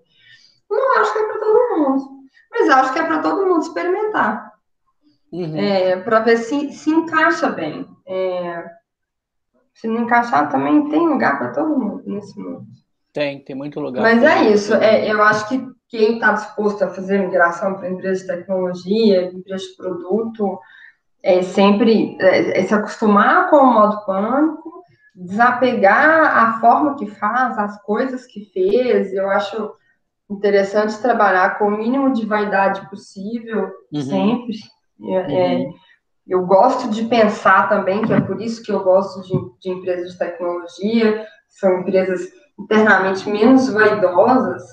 [0.70, 2.23] Não acho que é para todo mundo.
[2.54, 4.54] Mas acho que é para todo mundo experimentar.
[5.32, 5.58] Uhum.
[5.58, 7.88] É, para ver se se encaixa bem.
[8.06, 8.64] É,
[9.74, 12.66] se não encaixar, também tem lugar para todo mundo nesse mundo.
[13.12, 14.02] Tem, tem muito lugar.
[14.02, 18.22] Mas é isso, é, eu acho que quem está disposto a fazer migração para empresas
[18.22, 20.60] de tecnologia, empresas de produto,
[21.22, 24.84] é sempre é, é se acostumar com o modo pânico,
[25.16, 29.14] desapegar a forma que faz, as coisas que fez.
[29.14, 29.74] Eu acho
[30.30, 34.02] interessante trabalhar com o mínimo de vaidade possível, uhum.
[34.02, 34.56] sempre.
[35.02, 35.74] É, é uhum.
[36.28, 40.14] eu gosto de pensar também, que é por isso que eu gosto de, de empresas
[40.14, 44.64] de tecnologia, são empresas internamente menos vaidosas,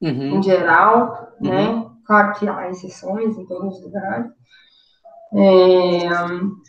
[0.00, 0.38] uhum.
[0.38, 1.50] em geral, uhum.
[1.50, 1.88] né?
[2.06, 4.32] Claro que há exceções em todos os lugares.
[5.34, 6.08] É,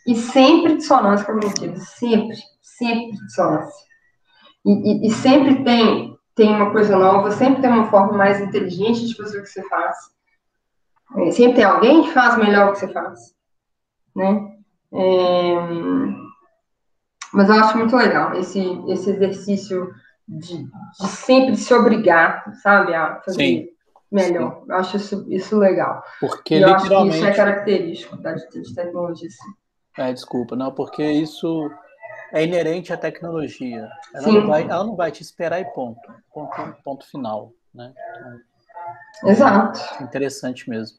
[0.05, 3.87] e sempre dissonância cognitiva, sempre, sempre dissonância.
[4.65, 9.05] E, e, e, sempre tem, tem uma coisa nova, sempre tem uma forma mais inteligente
[9.05, 9.97] de fazer o que você faz.
[11.17, 13.35] É, sempre tem alguém que faz melhor o que você faz.
[14.15, 14.55] Né?
[14.93, 15.55] É,
[17.33, 19.93] mas eu acho muito legal esse, esse exercício
[20.25, 23.67] de, de sempre se obrigar, sabe, a fazer Sim.
[24.09, 24.61] melhor.
[24.61, 24.65] Sim.
[24.69, 26.01] Eu acho isso, isso legal.
[26.21, 26.89] Porque e literalmente...
[26.93, 29.29] eu acho que isso é característico da de tecnologia.
[29.29, 29.51] Sim.
[30.01, 31.69] É, desculpa, não, porque isso
[32.31, 33.89] é inerente à tecnologia.
[34.13, 34.39] Ela, Sim.
[34.39, 36.01] Não, vai, ela não vai te esperar e ponto.
[36.33, 37.51] Ponto, ponto final.
[37.73, 37.93] Né?
[39.17, 40.03] Então, Exato.
[40.03, 40.97] Interessante mesmo.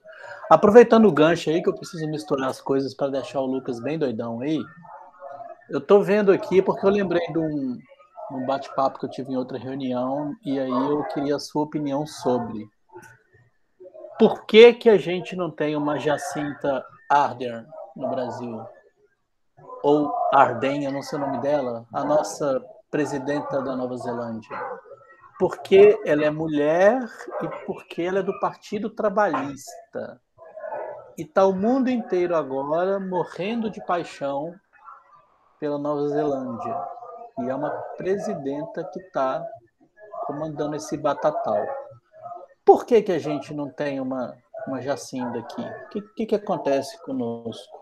[0.50, 3.98] Aproveitando o gancho aí, que eu preciso misturar as coisas para deixar o Lucas bem
[3.98, 4.58] doidão aí.
[5.68, 7.78] Eu tô vendo aqui porque eu lembrei de um,
[8.32, 12.06] um bate-papo que eu tive em outra reunião e aí eu queria a sua opinião
[12.06, 12.68] sobre
[14.18, 17.66] por que que a gente não tem uma Jacinta Ardern
[17.96, 18.60] no Brasil?
[19.82, 24.58] Ou Arden, eu não sei o nome dela, a nossa presidenta da Nova Zelândia.
[25.38, 27.02] Porque ela é mulher
[27.42, 30.20] e porque ela é do Partido Trabalhista.
[31.16, 34.54] E está o mundo inteiro agora morrendo de paixão
[35.58, 36.76] pela Nova Zelândia.
[37.38, 39.46] E é uma presidenta que está
[40.26, 41.64] comandando esse batatal.
[42.64, 45.62] Por que, que a gente não tem uma, uma Jacinda aqui?
[45.62, 47.80] O que, que, que acontece conosco?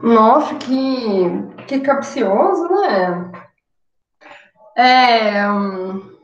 [0.00, 3.32] Nossa, que, que capcioso, né?
[4.76, 6.14] É, hum,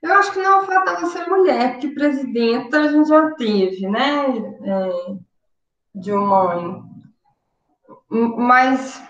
[0.00, 3.30] eu acho que não é o fato dela ser mulher, porque presidenta a gente já
[3.32, 4.26] teve, né?
[4.64, 5.18] É,
[5.94, 6.86] de uma
[8.10, 9.02] mas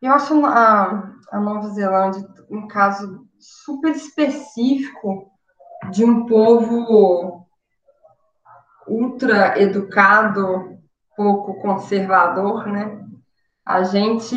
[0.00, 5.30] eu acho a, a Nova Zelândia um caso super específico
[5.90, 7.46] de um povo
[8.86, 10.73] ultra educado,
[11.16, 13.00] pouco conservador, né?
[13.64, 14.36] A gente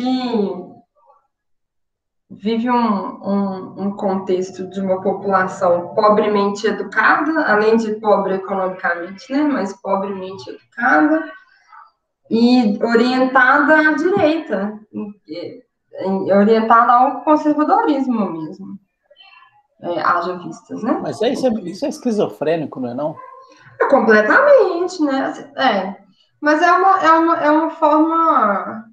[2.30, 9.42] vive um, um, um, contexto de uma população pobremente educada, além de pobre economicamente, né?
[9.44, 11.32] Mas pobremente educada,
[12.30, 14.78] e orientada à direita,
[16.36, 18.78] orientada ao conservadorismo mesmo.
[19.80, 20.98] É, haja vistas, né?
[21.00, 23.16] Mas isso é, isso é esquizofrênico, não é não?
[23.80, 25.52] É completamente, né?
[25.56, 26.07] É.
[26.40, 28.84] Mas é uma, é uma, é uma forma.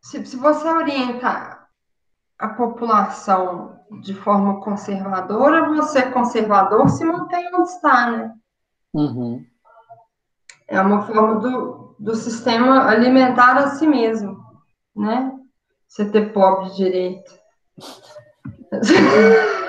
[0.00, 1.66] Se, se você orienta
[2.38, 8.34] a população de forma conservadora, você conservador se mantém onde está, né?
[8.92, 9.44] Uhum.
[10.68, 14.36] É uma forma do, do sistema alimentar a si mesmo,
[14.94, 15.32] né?
[15.86, 17.32] Você ter pobre direito.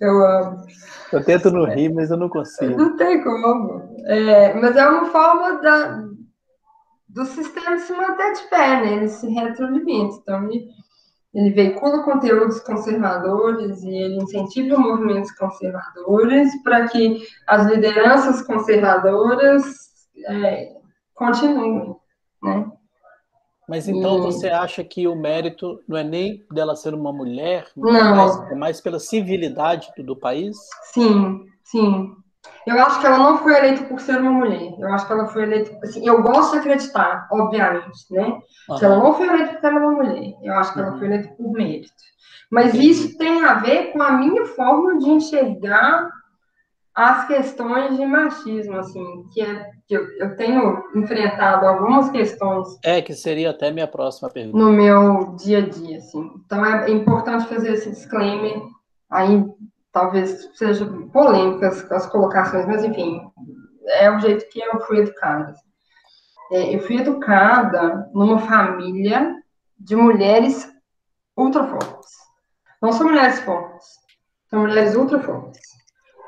[0.00, 0.66] Eu amo.
[1.12, 2.76] Eu tento não rir, mas eu não consigo.
[2.76, 3.96] Não tem como.
[4.06, 6.04] É, mas é uma forma da,
[7.08, 8.92] do sistema se manter de pé, né?
[8.94, 10.16] Ele se retroalimenta.
[10.16, 10.68] Então, ele,
[11.32, 19.64] ele veicula conteúdos conservadores e ele incentiva movimentos conservadores para que as lideranças conservadoras
[20.28, 20.72] é,
[21.14, 21.96] continuem,
[22.42, 22.70] né?
[23.68, 24.20] Mas então e...
[24.20, 28.16] você acha que o mérito não é nem dela ser uma mulher, não.
[28.16, 30.56] Mas, é mais pela civilidade do, do país?
[30.92, 32.12] Sim, sim.
[32.66, 34.74] Eu acho que ela não foi eleita por ser uma mulher.
[34.78, 35.78] Eu acho que ela foi eleita.
[35.82, 38.38] Assim, eu gosto de acreditar, obviamente, né?
[38.68, 38.78] Uhum.
[38.78, 40.34] Que ela não foi eleita por ser uma mulher.
[40.42, 40.86] Eu acho que uhum.
[40.86, 41.92] ela foi eleita por mérito.
[42.50, 42.90] Mas Entendi.
[42.90, 46.10] isso tem a ver com a minha forma de enxergar
[46.94, 52.76] as questões de machismo, assim, que, é, que eu, eu, tenho enfrentado algumas questões.
[52.84, 54.58] É, que seria até minha próxima pergunta.
[54.58, 56.30] No meu dia a dia, assim.
[56.44, 58.60] Então é importante fazer esse disclaimer
[59.10, 59.44] aí
[59.92, 63.20] talvez sejam polêmicas as colocações, mas enfim,
[63.86, 65.54] é o jeito que eu fui educada.
[66.52, 69.34] É, eu fui educada numa família
[69.78, 70.70] de mulheres
[71.36, 72.10] ultra fortes.
[72.82, 73.86] Não são mulheres fortes,
[74.48, 75.62] são mulheres ultra fortes.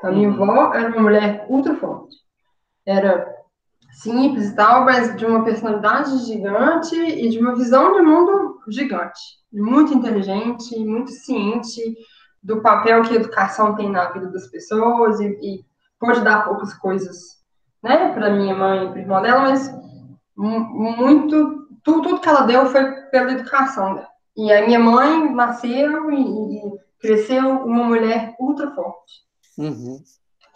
[0.01, 0.49] A minha uhum.
[0.49, 2.15] avó era uma mulher ultra forte.
[2.85, 3.38] Era
[4.01, 9.19] simples e tal, mas de uma personalidade gigante e de uma visão de mundo gigante,
[9.51, 11.81] muito inteligente, muito ciente
[12.41, 15.65] do papel que a educação tem na vida das pessoas e, e
[16.23, 17.17] dar poucas coisas,
[17.83, 19.69] né, para minha mãe e para irmão dela, mas
[20.35, 24.07] muito tudo, tudo que ela deu foi pela educação dela.
[24.37, 26.61] E a minha mãe nasceu e, e
[26.99, 29.13] cresceu uma mulher ultra forte.
[29.57, 30.01] Uhum.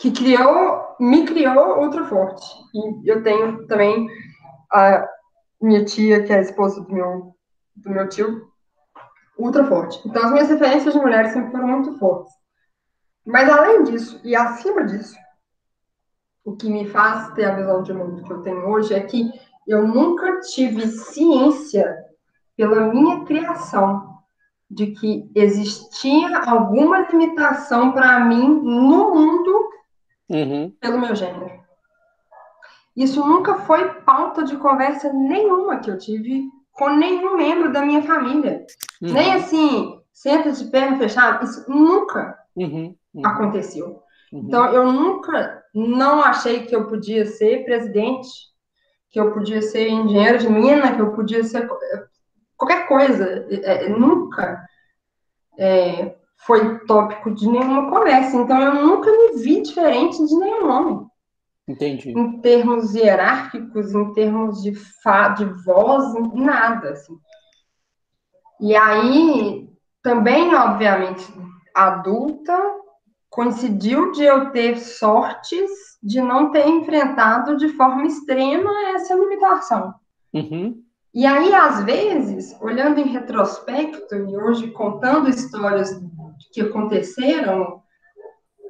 [0.03, 2.45] Que criou, me criou ultra forte.
[2.73, 4.05] E eu tenho também
[4.69, 5.07] a
[5.61, 7.33] minha tia, que é a esposa do meu,
[7.77, 8.51] do meu tio,
[9.39, 10.05] ultra forte.
[10.05, 12.33] Então, as minhas referências de mulheres sempre foram muito fortes.
[13.25, 15.15] Mas, além disso, e acima disso,
[16.43, 19.31] o que me faz ter a visão de mundo que eu tenho hoje é que
[19.65, 21.95] eu nunca tive ciência,
[22.57, 24.17] pela minha criação,
[24.69, 29.71] de que existia alguma limitação para mim no mundo
[30.29, 30.71] uhum.
[30.79, 31.51] pelo meu gênero.
[32.95, 38.03] Isso nunca foi pauta de conversa nenhuma que eu tive com nenhum membro da minha
[38.03, 38.65] família.
[39.01, 39.13] Uhum.
[39.13, 42.95] Nem assim, senta de perna fechada, isso nunca uhum.
[43.13, 43.25] uhum.
[43.25, 44.03] aconteceu.
[44.31, 44.43] Uhum.
[44.45, 48.29] Então, eu nunca não achei que eu podia ser presidente,
[49.09, 51.67] que eu podia ser engenheiro de mina, que eu podia ser
[52.57, 53.47] qualquer coisa.
[53.49, 54.67] É, nunca
[55.57, 56.15] é,
[56.45, 58.35] foi tópico de nenhuma conversa.
[58.37, 61.07] Então, eu nunca me vi diferente de nenhum homem.
[61.67, 62.11] Entendi.
[62.11, 67.17] Em termos hierárquicos, em termos de, fa de voz, nada, assim.
[68.59, 69.69] E aí,
[70.01, 71.25] também, obviamente,
[71.73, 72.57] adulta,
[73.29, 75.69] coincidiu de eu ter sortes
[76.03, 79.93] de não ter enfrentado de forma extrema essa limitação.
[80.33, 80.83] Uhum.
[81.13, 85.99] E aí, às vezes, olhando em retrospecto e hoje contando histórias
[86.51, 87.81] que aconteceram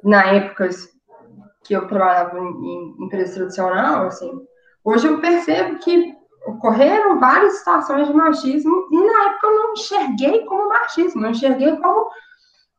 [0.02, 0.68] na época
[1.64, 4.30] que eu trabalhava em, em empresa tradicional, assim,
[4.84, 6.14] hoje eu percebo que
[6.46, 11.76] ocorreram várias situações de machismo e na época eu não enxerguei como machismo, eu enxerguei
[11.76, 12.10] como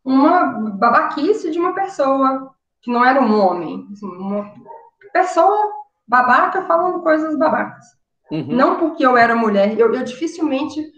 [0.04, 0.44] uma
[0.78, 4.54] babaquice de uma pessoa que não era um homem, assim, uma
[5.12, 5.72] pessoa
[6.08, 7.84] babaca falando coisas babacas.
[8.32, 8.48] Uhum.
[8.50, 10.92] Não porque eu era mulher, eu, eu dificilmente,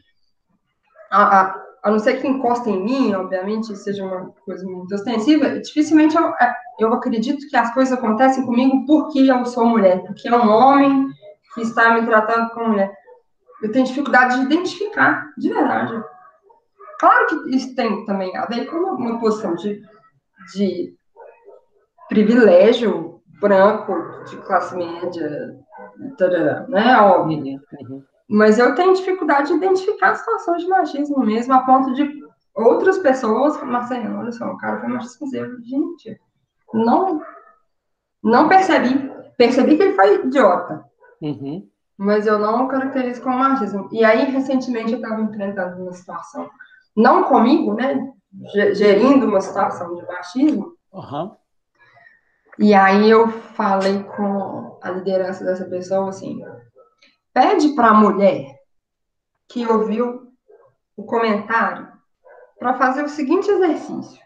[1.09, 5.59] a, a, a, não ser que encosta em mim, obviamente, seja uma coisa muito ostensiva,
[5.59, 10.28] dificilmente eu, é, eu acredito que as coisas acontecem comigo porque eu sou mulher, porque
[10.28, 11.07] é um homem
[11.53, 12.91] que está me tratando como mulher.
[13.61, 16.03] Eu tenho dificuldade de identificar, de verdade.
[16.99, 19.82] Claro que isso tem também a ver com uma posição de,
[20.53, 20.95] de
[22.09, 23.93] privilégio branco,
[24.25, 25.57] de classe média,
[26.17, 26.97] tarará, né?
[27.01, 27.59] Óbvio.
[27.82, 28.03] Uhum.
[28.30, 32.21] Mas eu tenho dificuldade de identificar situações de machismo mesmo, a ponto de
[32.53, 35.63] outras pessoas, Marcelo, olha só, o cara foi machista mesmo.
[35.63, 36.19] Gente,
[36.73, 37.21] não,
[38.21, 39.09] não percebi.
[39.38, 40.84] Percebi que ele foi idiota.
[41.21, 41.67] Uhum.
[41.97, 43.88] Mas eu não caracterizo como machismo.
[43.91, 46.49] E aí, recentemente, eu estava enfrentando uma situação
[46.95, 48.11] não comigo, né,
[48.73, 50.73] gerindo uma situação de machismo.
[50.91, 51.32] Uhum.
[52.59, 56.43] E aí eu falei com a liderança dessa pessoa assim:
[57.38, 58.57] pede para a mulher
[59.47, 60.33] que ouviu
[60.95, 61.88] o comentário
[62.57, 64.19] para fazer o seguinte exercício.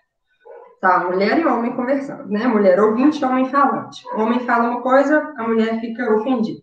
[0.79, 2.47] Tá, mulher e homem conversando, né?
[2.47, 4.01] Mulher ouvinte, homem falante.
[4.15, 6.61] O homem fala uma coisa, a mulher fica ofendida.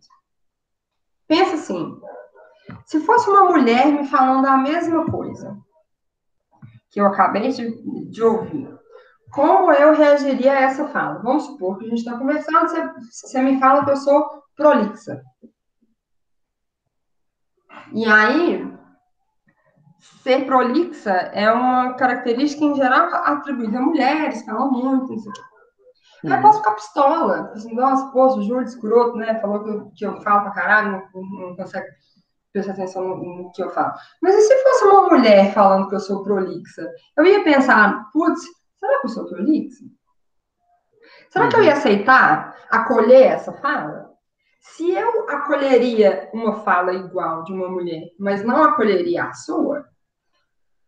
[1.29, 2.01] Pensa assim:
[2.87, 5.55] se fosse uma mulher me falando a mesma coisa,
[6.91, 8.75] que eu acabei de, de ouvir,
[9.33, 11.21] como eu reagiria a essa fala?
[11.23, 15.23] Vamos supor que a gente está conversando, você, você me fala que eu sou prolixa.
[17.93, 18.73] E aí,
[20.23, 25.35] ser prolixa é uma característica em geral atribuída a mulheres, falam muito, não sei o
[25.35, 25.49] quê.
[26.25, 26.33] Uhum.
[26.33, 27.53] Aí posso ficar pistola.
[27.55, 29.39] Assim, nossa, pô, o Júlio escroto, né?
[29.41, 31.87] Falou que eu, que eu falo pra caralho, não, não consegue
[32.53, 33.93] prestar atenção no, no, que eu falo.
[34.21, 36.91] Mas e se fosse uma mulher falando que eu sou prolixa?
[37.17, 38.43] Eu ia pensar, putz,
[38.79, 39.85] será que eu sou prolixa?
[41.31, 41.51] Será uhum.
[41.51, 41.79] que eu ia uhum.
[41.79, 44.11] aceitar acolher essa fala?
[44.59, 49.87] Se eu acolheria uma fala igual de uma mulher, mas não acolheria a sua,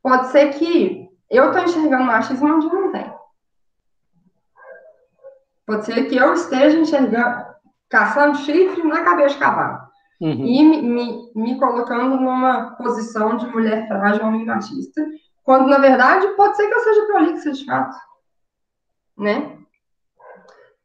[0.02, 3.12] pode ser que eu estou enxergando machismo onde não tem.
[5.66, 7.46] Pode ser que eu esteja enxergando,
[7.88, 9.90] caçando chifre na cabeça de cavalo.
[10.20, 10.44] Uhum.
[10.44, 15.00] E me, me, me, colocando numa posição de mulher frágil, homem machista,
[15.42, 17.96] quando na verdade pode ser que eu seja prolixa de fato.
[19.16, 19.58] Né?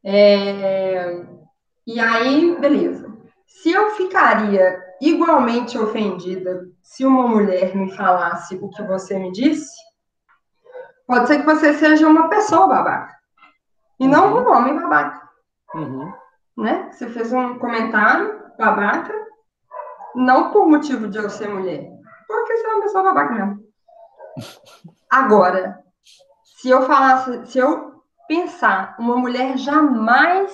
[0.04, 1.26] É...
[1.86, 3.14] E aí, beleza.
[3.46, 9.76] Se eu ficaria igualmente ofendida se uma mulher me falasse o que você me disse,
[11.08, 13.16] pode ser que você seja uma pessoa babaca.
[14.00, 14.44] E não uhum.
[14.44, 15.30] um homem babaca.
[15.74, 16.14] Uhum.
[16.58, 16.90] Né?
[16.92, 19.14] Você fez um comentário babaca,
[20.16, 21.90] não por motivo de eu ser mulher,
[22.28, 23.60] porque você é uma eu sou babaca mesmo.
[25.10, 25.84] Agora,
[26.44, 30.52] se eu falasse, se eu pensar, uma mulher jamais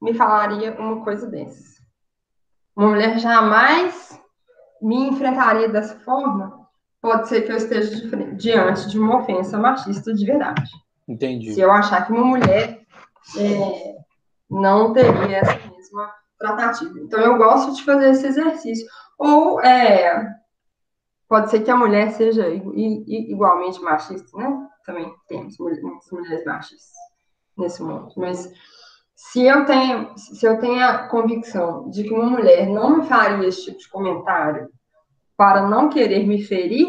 [0.00, 1.80] me falaria uma coisa dessas.
[2.76, 4.18] Uma mulher jamais
[4.80, 6.68] me enfrentaria dessa forma.
[7.00, 10.70] Pode ser que eu esteja diante de uma ofensa machista de verdade.
[11.08, 11.52] Entendi.
[11.52, 12.82] Se eu achar que uma mulher
[13.36, 13.96] é,
[14.50, 16.98] não teria essa mesma tratativa.
[16.98, 18.86] Então, eu gosto de fazer esse exercício.
[19.18, 20.34] Ou é,
[21.28, 24.68] pode ser que a mulher seja igualmente machista, né?
[24.84, 26.96] Também temos muitas mulheres machistas
[27.56, 28.12] nesse mundo.
[28.16, 28.50] Mas
[29.22, 33.46] se eu tenho, se eu tenho a convicção de que uma mulher não me faria
[33.46, 34.70] esse tipo de comentário
[35.36, 36.88] para não querer me ferir,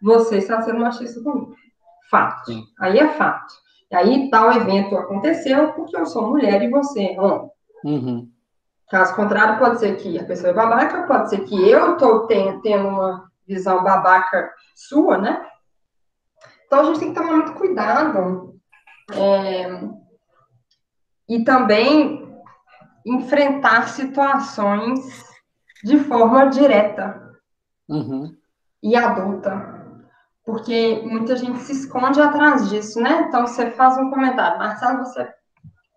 [0.00, 1.56] você está sendo machista comigo.
[2.08, 2.46] Fato.
[2.46, 2.64] Sim.
[2.80, 3.52] Aí é fato.
[3.90, 7.50] E aí tal evento aconteceu porque eu sou mulher e você é homem.
[7.84, 8.30] Uhum.
[8.88, 12.62] Caso contrário, pode ser que a pessoa é babaca, pode ser que eu estou tendo,
[12.62, 15.44] tendo uma visão babaca sua, né?
[16.66, 18.54] Então a gente tem que tomar muito cuidado.
[19.12, 19.80] É,
[21.28, 22.28] e também
[23.04, 25.24] enfrentar situações
[25.84, 27.36] de forma direta
[27.88, 28.34] uhum.
[28.82, 29.76] e adulta.
[30.44, 33.26] Porque muita gente se esconde atrás disso, né?
[33.28, 35.34] Então você faz um comentário, Marcelo, você é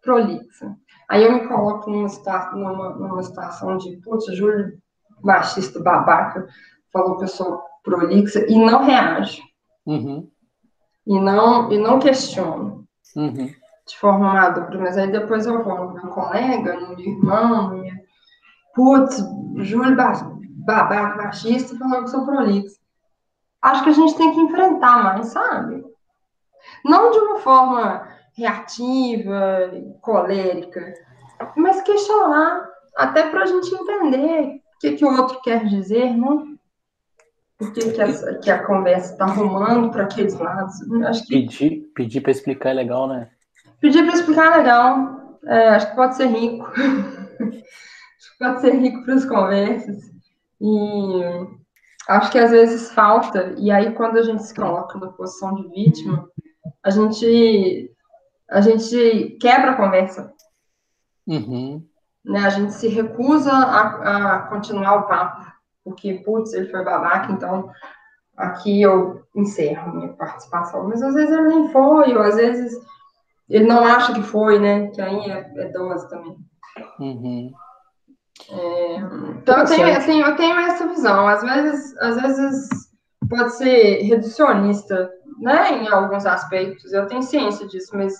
[0.01, 0.75] prolixa.
[1.09, 4.77] Aí eu me coloco numa, situação, numa, numa situação de, putz, Júlio,
[5.23, 6.47] machista, babaca,
[6.91, 9.41] falou que eu sou prolixa, e não reage.
[9.85, 10.29] Uhum.
[11.07, 12.85] E, não, e não questiono.
[13.15, 13.49] Uhum.
[13.91, 14.77] De forma madura.
[14.79, 17.83] Mas aí depois eu vou no meu colega, no meu irmão,
[18.73, 19.21] putz,
[19.57, 19.97] Júlio,
[20.65, 22.79] babaca, machista, falou que sou prolixa.
[23.61, 25.83] Acho que a gente tem que enfrentar mais, sabe?
[26.85, 30.93] Não de uma forma reativa, colérica,
[31.57, 32.65] mas questionar,
[32.95, 36.55] até para a gente entender o que, que o outro quer dizer, né?
[37.57, 40.73] Por que, que, que a conversa está arrumando para aqueles lados.
[41.05, 41.41] Acho que...
[41.41, 43.29] Pedir, pedir para explicar é legal, né?
[43.81, 45.39] Pedir para explicar é legal.
[45.45, 46.65] É, acho que pode ser rico.
[46.71, 50.11] acho que pode ser rico para as conversas.
[50.61, 51.21] E
[52.07, 55.67] acho que às vezes falta, e aí quando a gente se coloca na posição de
[55.69, 56.29] vítima,
[56.83, 57.91] a gente
[58.49, 60.31] a gente quebra a conversa.
[61.25, 61.83] Uhum.
[62.23, 62.39] Né?
[62.39, 65.51] A gente se recusa a, a continuar o papo,
[65.83, 67.71] porque, putz, ele foi babaca, então
[68.35, 70.87] aqui eu encerro minha participação.
[70.87, 72.73] Mas às vezes ele nem foi, ou às vezes
[73.51, 74.87] ele não acha que foi, né?
[74.87, 76.37] Que aí é, é dose também.
[76.99, 77.51] Uhum.
[78.49, 78.95] É,
[79.37, 81.27] então eu tenho, assim, eu tenho essa visão.
[81.27, 82.69] Às vezes, às vezes
[83.29, 85.83] pode ser reducionista, né?
[85.83, 88.13] Em alguns aspectos, eu tenho ciência disso, mas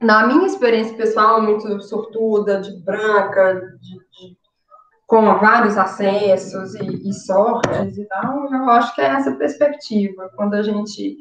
[0.00, 4.36] na minha experiência pessoal, muito sortuda, de branca, de, de,
[5.06, 10.30] com vários acessos e, e, sortes e tal, eu acho que é essa perspectiva.
[10.34, 11.16] Quando a gente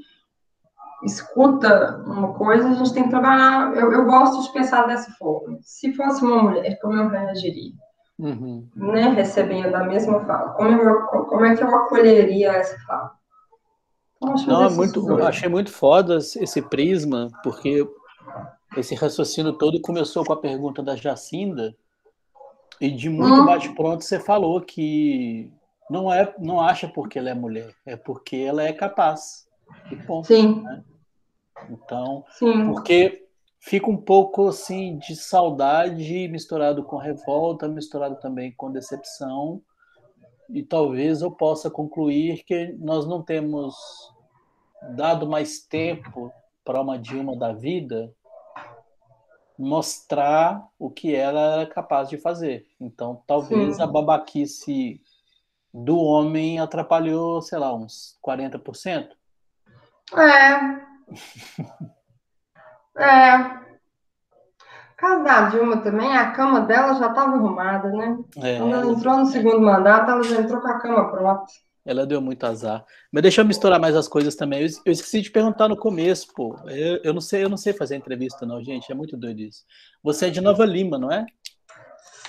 [1.03, 3.75] escuta uma coisa, a gente tem que trabalhar.
[3.75, 5.57] Eu, eu gosto de pensar dessa forma.
[5.61, 7.73] Se fosse uma mulher, como eu reagiria?
[8.17, 8.67] Uhum.
[8.75, 10.53] Né, recebendo a mesma fala.
[10.53, 13.11] Como, eu, como é que eu acolheria essa fala?
[14.17, 17.87] Então, Não, é muito, achei muito foda esse prisma, porque
[18.77, 21.75] esse raciocínio todo começou com a pergunta da Jacinda,
[22.79, 23.45] e de muito hum.
[23.45, 25.51] bate-pronto você falou que
[25.89, 29.44] não é, não acha porque ela é mulher, é porque ela é capaz.
[29.91, 30.61] E ponto, Sim.
[30.63, 30.83] Né?
[31.69, 32.65] Então, Sim.
[32.65, 33.27] porque
[33.59, 39.61] fica um pouco assim de saudade misturado com revolta, misturado também com decepção.
[40.49, 43.75] E talvez eu possa concluir que nós não temos
[44.95, 46.31] dado mais tempo
[46.63, 48.13] para uma Dilma da vida
[49.57, 52.67] mostrar o que ela era capaz de fazer.
[52.79, 53.81] Então, talvez Sim.
[53.81, 55.01] a babaquice
[55.73, 59.09] do homem atrapalhou, sei lá, uns 40%.
[60.13, 60.75] É.
[63.01, 63.65] é.
[64.97, 68.17] Caso da Dilma também, a cama dela já estava arrumada, né?
[68.37, 71.45] É, Quando ela entrou no segundo mandato, ela já entrou com a cama pronta.
[71.85, 72.83] Ela deu muito azar.
[73.11, 74.61] Mas deixa eu misturar mais as coisas também.
[74.61, 76.57] Eu, eu esqueci de perguntar no começo, pô.
[76.65, 78.91] Eu, eu, não sei, eu não sei fazer entrevista, não, gente.
[78.91, 79.63] É muito doido isso.
[80.01, 81.25] Você é de Nova Lima, não é?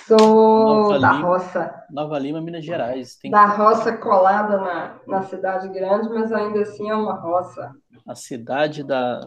[0.07, 1.83] Sou Nova da Lima, roça.
[1.89, 3.17] Nova Lima, Minas Gerais.
[3.17, 3.29] Tem...
[3.29, 7.75] Da roça colada na, na cidade grande, mas ainda assim é uma roça.
[8.07, 9.19] A cidade da,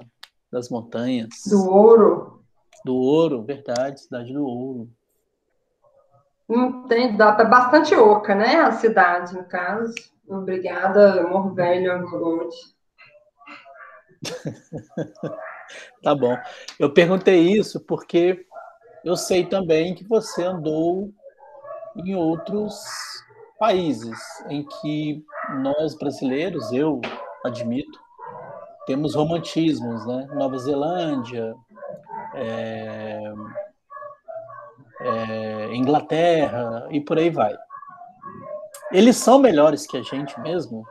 [0.50, 1.28] das montanhas.
[1.50, 2.42] Do ouro.
[2.82, 4.90] Do ouro, verdade, cidade do ouro.
[6.48, 8.56] Não tem, dá bastante oca, né?
[8.56, 9.92] A cidade, no caso.
[10.26, 11.92] Obrigada, amor velho,
[16.02, 16.36] Tá bom.
[16.78, 18.46] Eu perguntei isso porque
[19.04, 21.10] eu sei também que você andou
[21.96, 22.82] em outros
[23.58, 25.24] países em que
[25.62, 27.00] nós brasileiros, eu
[27.44, 27.98] admito,
[28.86, 30.28] temos romantismos, né?
[30.32, 31.54] Nova Zelândia,
[32.34, 33.32] é,
[35.00, 37.56] é, Inglaterra e por aí vai.
[38.92, 40.84] Eles são melhores que a gente mesmo?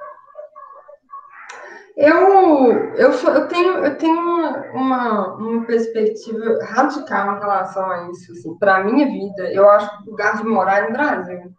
[2.01, 8.31] Eu, eu, eu tenho, eu tenho uma, uma, uma, perspectiva radical em relação a isso.
[8.31, 8.57] Assim.
[8.57, 11.53] Para a minha vida, eu acho que o lugar de morar é no Brasil.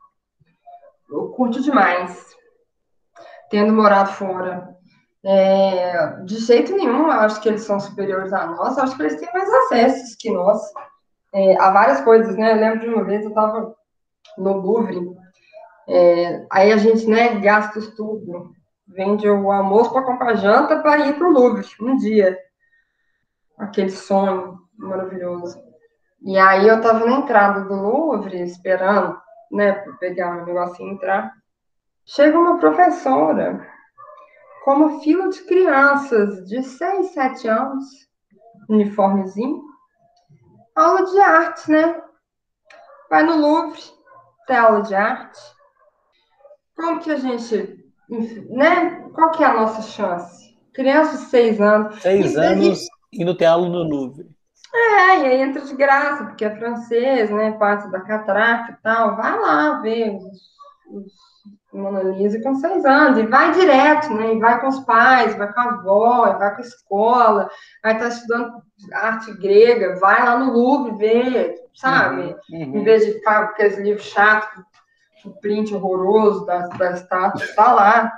[1.10, 2.26] Eu curto demais,
[3.50, 4.74] tendo morado fora.
[5.22, 8.78] É, de jeito nenhum, eu acho que eles são superiores a nós.
[8.78, 10.58] Eu acho que eles têm mais acessos que nós
[11.34, 12.52] é, a várias coisas, né?
[12.52, 13.74] Eu lembro de uma vez eu estava
[14.38, 15.06] no Louvre,
[15.86, 18.58] é, aí a gente, né, gasta tudo
[18.90, 22.38] vende o almoço para comprar janta para ir para o Louvre um dia.
[23.58, 25.62] Aquele sonho maravilhoso.
[26.22, 29.18] E aí eu estava na entrada do Louvre, esperando,
[29.50, 31.32] né, para pegar um negocinho e entrar.
[32.04, 33.66] Chega uma professora
[34.64, 37.86] com uma fila de crianças de 6, 7 anos,
[38.68, 39.62] uniformezinho,
[40.74, 42.02] aula de arte, né?
[43.08, 43.80] Vai no Louvre,
[44.46, 45.40] tem aula de arte.
[46.76, 47.79] Como que a gente
[48.48, 49.08] né?
[49.14, 50.56] Qual que é a nossa chance?
[50.72, 52.00] Criança de seis anos.
[52.00, 54.28] Seis e, anos e, indo ter aula no Louvre.
[54.72, 57.52] É, e aí entra de graça, porque é francês, né?
[57.52, 59.16] Parte da catraca e tal.
[59.16, 60.24] Vai lá ver os,
[60.90, 61.12] os
[61.72, 64.34] Mona Lisa com seis anos, e vai direto, né?
[64.34, 67.50] E vai com os pais, vai com a avó, vai com a escola,
[67.82, 72.34] vai estar tá estudando arte grega, vai lá no Louvre ver, sabe?
[72.50, 72.76] Uhum, uhum.
[72.78, 74.64] Em vez de ficar com aqueles livros chatos
[75.24, 78.12] o print horroroso da, da estátua está lá.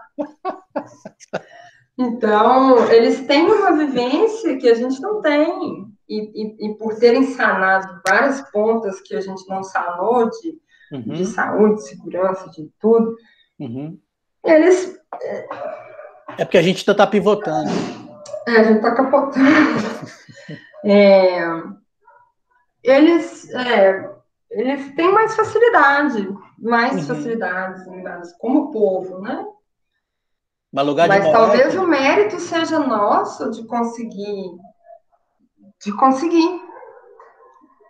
[1.98, 5.86] Então, eles têm uma vivência que a gente não tem.
[6.09, 10.59] E, e, e por terem sanado várias pontas que a gente não sanou de,
[10.92, 11.14] uhum.
[11.14, 13.16] de saúde, de segurança, de tudo,
[13.59, 13.98] uhum.
[14.44, 14.98] eles.
[16.36, 17.70] É porque a gente está pivotando.
[18.46, 19.48] É, a gente está capotando.
[20.84, 21.62] é,
[22.82, 24.11] eles, é,
[24.53, 26.28] eles têm mais facilidade
[26.62, 27.16] mais uhum.
[27.16, 29.44] facilidades como povo, né?
[30.72, 34.53] Mas, lugar Mas talvez o mérito seja nosso de conseguir,
[35.84, 36.62] de conseguir.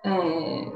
[0.05, 0.73] É,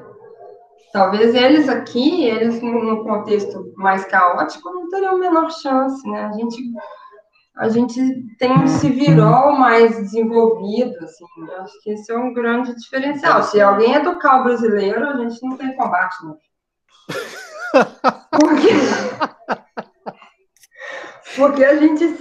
[0.93, 6.27] talvez eles aqui, eles no contexto mais caótico, não teriam a menor chance, né?
[6.27, 6.63] A gente,
[7.57, 7.99] a gente
[8.39, 11.25] tem um civirol mais desenvolvido, assim.
[11.59, 13.43] Acho que esse é um grande diferencial.
[13.43, 16.35] Se alguém educar o brasileiro, a gente não tem combate, né?
[18.31, 18.69] Porque,
[21.37, 22.17] porque a gente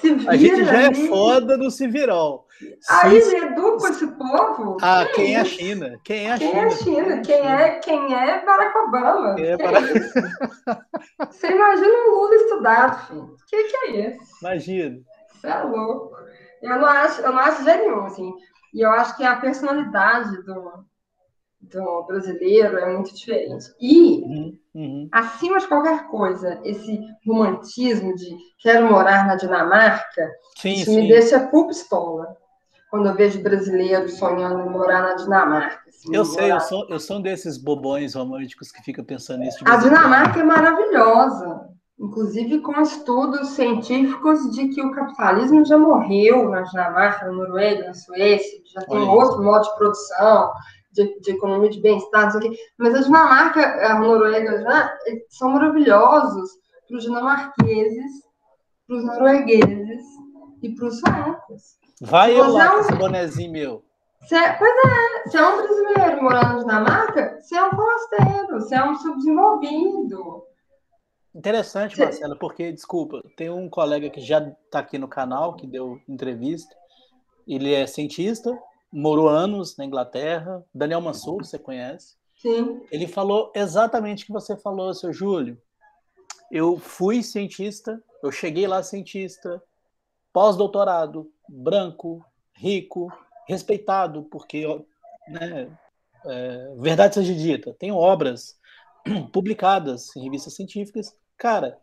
[0.00, 0.30] se vira.
[0.30, 2.47] A gente já é foda no Civirol.
[2.88, 3.36] Aí se...
[3.36, 4.76] educa esse povo.
[4.82, 6.00] Ah, quem, quem é a China?
[6.04, 6.60] Quem é a quem China?
[6.60, 7.20] É a China?
[7.22, 9.34] Quem é, quem é Barack Obama?
[9.34, 9.88] Quem é Barack...
[9.96, 13.22] É Você imagina o Lula estudado, filho.
[13.22, 14.20] O que, que é isso?
[14.40, 15.00] Imagina.
[15.34, 16.16] Isso é louco.
[16.62, 18.32] Eu não acho, eu não acho nenhum, assim.
[18.74, 20.84] E eu acho que a personalidade do,
[21.60, 23.66] do brasileiro é muito diferente.
[23.80, 25.08] E, uhum, uhum.
[25.12, 31.02] acima de qualquer coisa, esse romantismo de quero morar na Dinamarca, sim, isso sim.
[31.02, 32.36] me deixa full pistola.
[32.90, 35.80] Quando eu vejo brasileiros sonhando em morar na Dinamarca.
[35.88, 39.62] Assim, eu sei, eu sou, eu sou um desses bobões românticos que fica pensando nisso.
[39.66, 41.68] A Dinamarca é maravilhosa.
[41.98, 47.94] Inclusive com estudos científicos de que o capitalismo já morreu na Dinamarca, na Noruega, na
[47.94, 50.52] Suécia, já tem Olha outro modo de produção,
[50.92, 52.58] de, de economia de bem-estar, não sei o quê.
[52.78, 53.60] Mas a Dinamarca,
[53.90, 54.96] a Noruega, já,
[55.28, 56.50] são maravilhosos
[56.86, 58.12] para os dinamarqueses,
[58.86, 60.02] para os noruegueses
[60.62, 61.77] e para os suecos.
[62.00, 63.84] Vai eu lá é com esse bonezinho meu.
[64.26, 68.74] Cê, pois é, você é um brasileiro morando na Dinamarca, você é um forasteiro, você
[68.74, 70.44] é um subdesenvolvido.
[71.34, 72.04] Interessante, Cê...
[72.04, 76.74] Marcelo, porque, desculpa, tem um colega que já está aqui no canal, que deu entrevista,
[77.46, 78.58] ele é cientista,
[78.92, 82.16] morou anos na Inglaterra, Daniel Mansur, você conhece?
[82.36, 82.82] Sim.
[82.90, 85.60] Ele falou exatamente o que você falou, seu Júlio.
[86.50, 89.62] Eu fui cientista, eu cheguei lá cientista,
[90.32, 92.24] pós-doutorado, branco,
[92.54, 93.12] rico,
[93.46, 94.66] respeitado, porque,
[95.28, 95.70] né,
[96.24, 98.58] é, verdade seja dita, tenho obras
[99.32, 101.16] publicadas em revistas científicas.
[101.36, 101.78] Cara,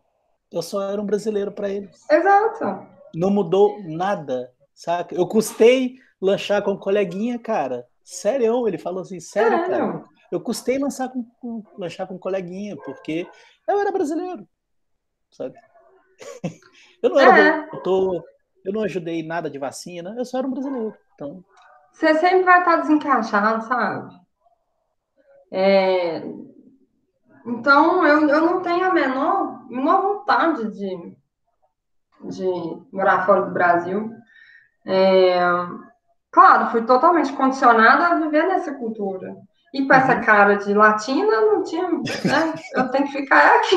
[0.52, 2.04] eu só era um brasileiro para eles.
[2.10, 2.86] Exato.
[3.14, 5.14] Não mudou nada, saca?
[5.14, 7.86] Eu custei lanchar com um coleguinha, cara.
[8.04, 10.04] Sério, ele falou assim, sério, é, cara.
[10.30, 13.26] Eu custei lançar com, com, lanchar com um coleguinha, porque
[13.66, 14.46] eu era brasileiro,
[15.30, 15.58] sabe?
[17.02, 17.70] Eu não era é.
[17.70, 18.24] doutor,
[18.66, 20.94] eu não ajudei nada de vacina, eu só era um brasileiro.
[21.14, 21.44] Então...
[21.92, 24.14] Você sempre vai estar desencaixado, sabe?
[25.52, 26.22] É...
[27.46, 31.16] Então, eu, eu não tenho a menor, menor vontade de,
[32.24, 34.10] de morar fora do Brasil.
[34.84, 35.38] É,
[36.32, 39.36] claro, fui totalmente condicionada a viver nessa cultura.
[39.76, 40.22] E com essa uhum.
[40.22, 41.86] cara de latina, não tinha.
[41.90, 42.54] Né?
[42.74, 43.76] Eu tenho que ficar aqui.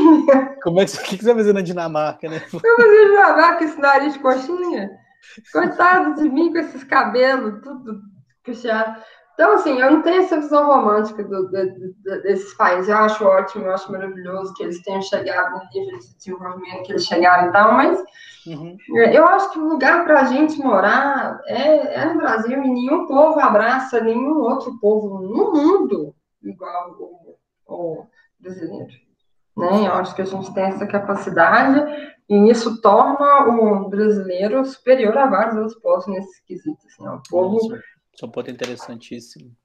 [0.63, 2.41] Como é que, que, que você vai fazer na Dinamarca, né?
[2.53, 4.91] Eu vou fazer na Dinamarca esse nariz de coxinha.
[5.51, 7.99] Coitado de mim com esses cabelos, tudo
[8.45, 9.01] puxado.
[9.39, 12.89] Então, assim, eu não tenho essa visão romântica do, do, do, desses países.
[12.89, 16.91] Eu acho ótimo, eu acho maravilhoso que eles tenham chegado no nível de desenvolvimento que
[16.91, 18.03] eles chegaram e tal, mas
[18.45, 18.75] uhum.
[18.89, 23.07] eu acho que o lugar para a gente morar é, é, no Brasil e nenhum
[23.07, 26.13] povo abraça nenhum outro povo no mundo
[26.43, 28.91] igual o, o brasileiro.
[29.55, 29.87] Né?
[29.87, 31.81] Eu acho que a gente tem essa capacidade
[32.27, 36.85] e isso torna o brasileiro superior a vários outros povos nesse quesito.
[36.87, 37.57] Assim, é um povo
[38.19, 39.55] isso é um ponto interessantíssimo.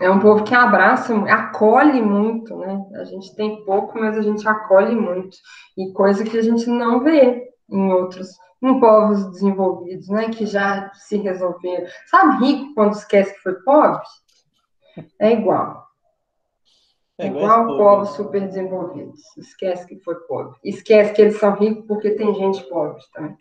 [0.00, 2.82] É um povo que abraça, acolhe muito, né?
[2.94, 5.36] A gente tem pouco, mas a gente acolhe muito.
[5.76, 8.30] E coisa que a gente não vê em outros,
[8.62, 10.30] em povos desenvolvidos, né?
[10.30, 11.86] Que já se resolveram.
[12.06, 14.00] Sabe rico quando esquece que foi pobre?
[15.18, 15.86] É igual.
[17.18, 19.20] É igual, igual povos super desenvolvidos.
[19.36, 20.56] Esquece que foi pobre.
[20.64, 23.36] Esquece que eles são ricos porque tem gente pobre também.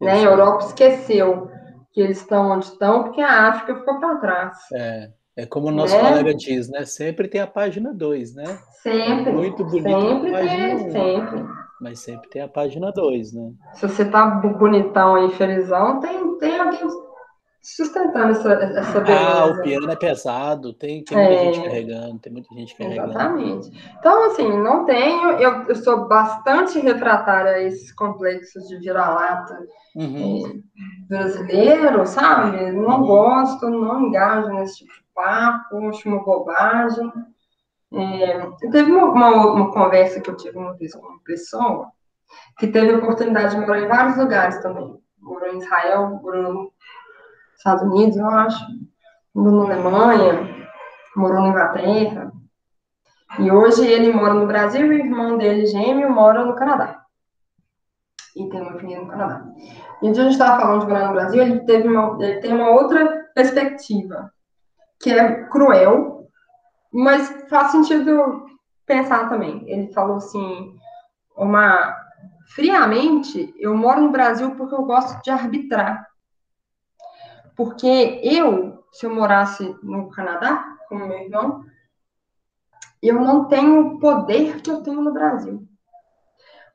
[0.00, 0.12] Né?
[0.12, 1.48] A Europa esqueceu
[1.94, 4.58] que eles estão onde estão, porque a África ficou para trás.
[4.74, 6.08] É, é como o nosso né?
[6.08, 6.84] colega diz, né?
[6.84, 8.58] Sempre tem a página 2, né?
[8.82, 9.32] Sempre.
[9.32, 11.44] muito bonito sempre tem, um, sempre.
[11.80, 13.52] Mas sempre tem a página 2, né?
[13.74, 16.80] Se você tá bonitão aí, felizão, tem, tem alguém
[17.64, 19.26] sustentando essa, essa beleza.
[19.26, 23.10] Ah, o piano é pesado, tem, tem muita é, gente carregando, tem muita gente carregando.
[23.10, 23.96] Exatamente.
[23.98, 30.46] Então, assim, não tenho, eu, eu sou bastante refratária a esses complexos de vira-lata uhum.
[30.46, 32.70] é, brasileiro, sabe?
[32.70, 33.06] Não uhum.
[33.06, 37.10] gosto, não engajo nesse tipo de papo, acho uma bobagem.
[37.94, 41.88] É, teve uma, uma, uma, conversa que eu tive uma vez com uma pessoa
[42.58, 44.98] que teve a oportunidade de morar em vários lugares também.
[45.18, 46.72] Morou em Israel, morou
[47.64, 48.62] Estados Unidos, eu acho,
[49.34, 50.68] morou na Alemanha,
[51.16, 52.30] morou na Inglaterra.
[53.38, 57.02] E hoje ele mora no Brasil e o irmão dele, gêmeo, mora no Canadá.
[58.36, 59.46] E tem uma filha no Canadá.
[60.02, 62.68] E a gente estava falando de morar no Brasil, ele, teve uma, ele tem uma
[62.68, 64.30] outra perspectiva,
[65.00, 66.28] que é cruel,
[66.92, 68.44] mas faz sentido
[68.84, 69.64] pensar também.
[69.66, 70.76] Ele falou assim,
[71.34, 71.96] uma
[72.54, 76.06] friamente, eu moro no Brasil porque eu gosto de arbitrar.
[77.56, 81.64] Porque eu, se eu morasse no Canadá, com meu irmão,
[83.02, 85.66] eu não tenho o poder que eu tenho no Brasil.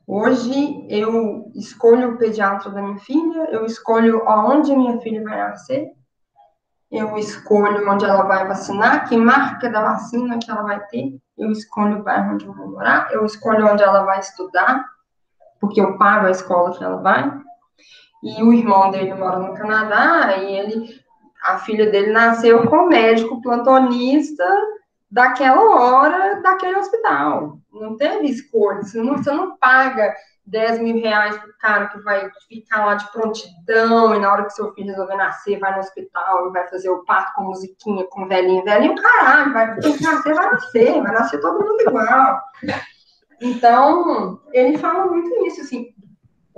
[0.08, 5.38] Hoje eu escolho o pediatra da minha filha, eu escolho aonde a minha filha vai
[5.38, 5.92] nascer,
[6.92, 11.52] eu escolho onde ela vai vacinar, que marca da vacina que ela vai ter, eu
[11.52, 14.84] escolho o bairro onde eu vou morar, eu escolho onde ela vai estudar,
[15.60, 17.32] porque eu pago a escola que ela vai,
[18.22, 21.00] e o irmão dele mora no Canadá, e ele,
[21.46, 24.46] a filha dele nasceu com médico plantonista
[25.10, 27.58] daquela hora, daquele hospital.
[27.72, 30.14] Não teve escolha, você não, você não paga
[30.46, 34.54] 10 mil reais pro cara que vai ficar lá de prontidão, e na hora que
[34.54, 38.28] seu filho resolver nascer, vai no hospital e vai fazer o parto com musiquinha, com
[38.28, 42.42] velhinho, velhinho, caralho, vai nascer, vai nascer, vai nascer todo mundo igual.
[43.42, 45.94] Então, ele fala muito isso, assim,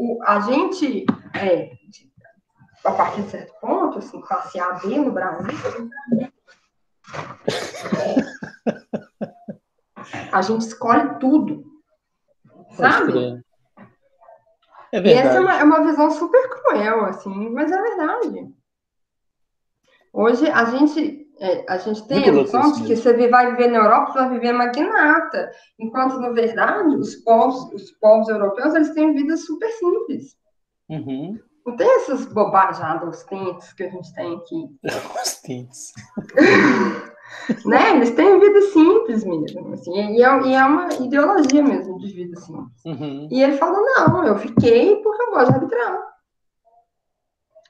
[0.02, 1.72] o, a gente, é,
[2.84, 5.54] a partir de certo ponto, assim, classe A, B no Brasil,
[10.32, 11.64] a gente escolhe tudo,
[12.72, 13.43] sabe?
[14.91, 15.08] É verdade.
[15.08, 18.52] E essa é uma, é uma visão super cruel, assim, mas é verdade.
[20.12, 23.80] Hoje a gente é, a gente tem a noção de que você vai viver na
[23.80, 29.16] Europa, você vai viver magnata, enquanto, na verdade, os povos, os povos europeus, eles têm
[29.16, 30.36] vidas super simples.
[30.88, 31.39] Uhum.
[31.66, 34.70] Não tem essas bobajadas, tintes que a gente tem aqui.
[35.24, 35.92] Os tintes.
[37.66, 37.96] né?
[37.96, 42.39] Eles têm vida simples mesmo, assim, e é, e é uma ideologia mesmo de vida
[42.39, 42.86] simples.
[42.86, 43.28] Uhum.
[43.32, 46.11] E ele falou, não, eu fiquei porque eu gosto de arbitrar.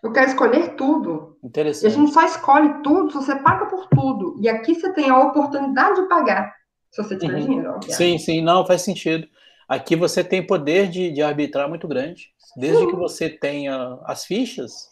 [0.01, 1.37] Eu quero escolher tudo.
[1.43, 1.83] Interessante.
[1.83, 4.35] E a gente só escolhe tudo se você paga por tudo.
[4.39, 6.53] E aqui você tem a oportunidade de pagar,
[6.89, 7.45] se você tiver uhum.
[7.45, 7.79] dinheiro.
[7.87, 9.27] Sim, sim, não, faz sentido.
[9.67, 12.29] Aqui você tem poder de, de arbitrar muito grande.
[12.57, 12.87] Desde sim.
[12.87, 14.89] que você tenha as fichas.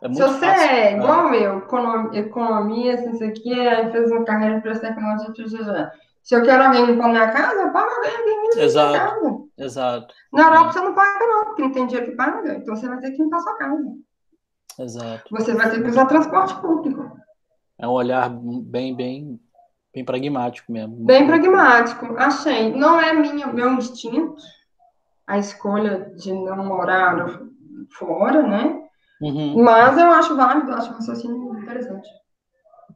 [0.00, 0.96] É se você fácil, é né?
[0.96, 1.58] igual eu,
[2.14, 3.52] economia, isso aqui,
[3.90, 8.12] fez uma carreira para tecnologia, se eu quero alguém limpar minha casa, eu pago alguém
[8.12, 8.90] limpar Exato.
[8.90, 9.48] minha casa.
[9.58, 10.14] Exato.
[10.30, 12.54] Na Europa você não paga, não, porque não tem dinheiro que paga.
[12.54, 13.82] Então você vai ter que limpar sua casa.
[14.78, 15.24] Exato.
[15.30, 17.18] Você vai ter que usar transporte público.
[17.78, 19.40] É um olhar bem, bem,
[19.94, 20.94] Bem pragmático mesmo.
[21.04, 22.72] Bem pragmático, achei.
[22.74, 24.36] Não é minha, meu instinto
[25.26, 27.40] a escolha de não morar
[27.90, 28.82] fora, né?
[29.20, 29.62] Uhum.
[29.62, 32.08] Mas eu acho válido, acho um raciocínio interessante.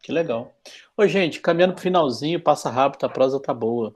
[0.03, 0.51] Que legal.
[0.97, 3.93] Ô, gente, caminhando pro finalzinho, passa rápido, a prosa tá boa.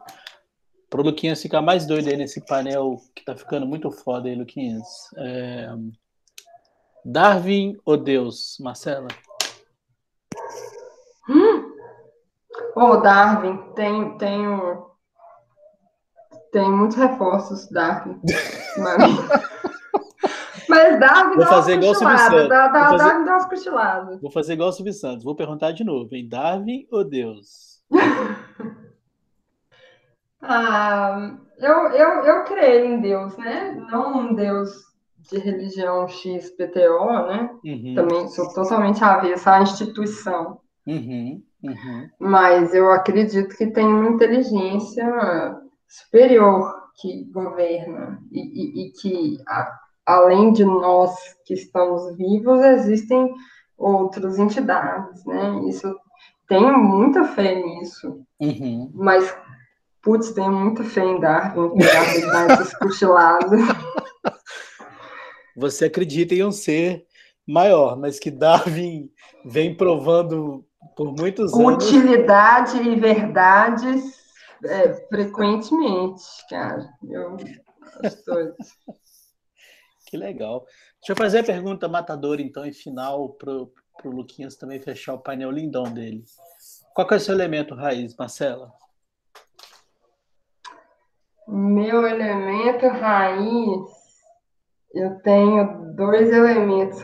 [0.90, 4.86] Pro Luquinhas ficar mais doido aí nesse painel que tá ficando muito foda aí, Luquinhas.
[5.16, 5.68] É...
[7.08, 9.06] Darwin ou Deus, Marcela?
[11.28, 11.72] Hum.
[12.74, 14.90] Oh, Darwin, tem, tenho,
[16.50, 18.20] tem muitos reforços, Darwin.
[20.68, 22.48] Mas Darwin Vou fazer igual o Silvio Santos.
[22.48, 23.04] Dá, Vou fazer...
[23.04, 23.46] Darwin dá umas
[24.20, 25.22] Vou fazer igual o Silvio Santos.
[25.22, 26.28] Vou perguntar de novo, hein?
[26.28, 27.84] Darwin ou Deus?
[30.42, 33.76] ah, eu, eu, eu creio em Deus, né?
[33.88, 34.95] Não um Deus
[35.30, 37.50] de religião XPTO, né?
[37.64, 37.94] Uhum.
[37.94, 40.60] Também sou totalmente avessa à instituição.
[40.86, 41.42] Uhum.
[41.62, 42.08] Uhum.
[42.18, 45.06] Mas eu acredito que tem uma inteligência
[45.88, 51.14] superior que governa e, e, e que a, além de nós
[51.44, 53.34] que estamos vivos, existem
[53.76, 55.60] outras entidades, né?
[55.68, 55.94] Isso
[56.48, 58.20] tenho muita fé nisso.
[58.40, 58.90] Uhum.
[58.94, 59.36] Mas,
[60.00, 63.60] putz, tenho muita fé em Darwin, em Darwin dar essas cochiladas.
[65.56, 67.06] Você acredita em um ser
[67.46, 69.10] maior, mas que Darwin
[69.44, 70.64] vem provando
[70.96, 71.84] por muitos anos.
[71.86, 74.04] Utilidade e verdades
[74.64, 76.88] é, frequentemente, cara.
[77.08, 77.36] Eu
[80.06, 80.64] que legal.
[81.00, 83.70] Deixa eu fazer a pergunta matadora, então, e final, para o
[84.04, 86.24] Luquinhas também fechar o painel lindão dele.
[86.94, 88.72] Qual é o seu elemento raiz, Marcela?
[91.48, 93.95] Meu elemento raiz,
[94.96, 97.02] eu tenho dois elementos,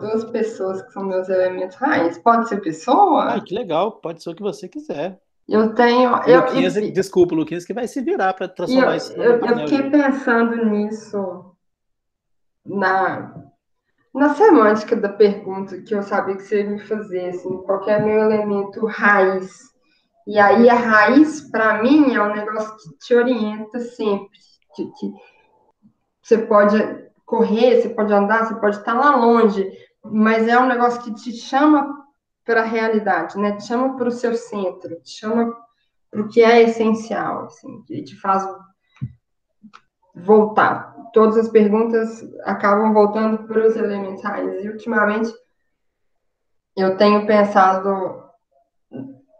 [0.00, 2.18] duas pessoas que são meus elementos raiz.
[2.18, 3.34] Pode ser pessoa?
[3.34, 5.20] Ah, que legal, pode ser o que você quiser.
[5.48, 6.10] Eu tenho.
[6.10, 9.88] Luquinhas, eu, desculpa, Luquinhas, que vai se virar para transformar eu, isso Eu, eu fiquei
[9.88, 11.54] pensando nisso
[12.66, 13.34] na,
[14.12, 18.00] na semântica da pergunta que eu sabia que você ia me fazer, assim, qual é
[18.00, 19.68] meu elemento raiz.
[20.26, 24.38] E aí a raiz, para mim, é um negócio que te orienta sempre.
[24.74, 25.12] Que, que
[26.20, 29.70] você pode correr, você pode andar, você pode estar lá longe,
[30.02, 31.94] mas é um negócio que te chama
[32.42, 33.54] para a realidade, né?
[33.54, 35.54] Te chama para o seu centro, te chama
[36.10, 38.42] para o que é essencial, assim, que te faz
[40.14, 40.96] voltar.
[41.12, 44.64] Todas as perguntas acabam voltando para os elementais.
[44.64, 45.30] E ultimamente
[46.74, 48.24] eu tenho pensado.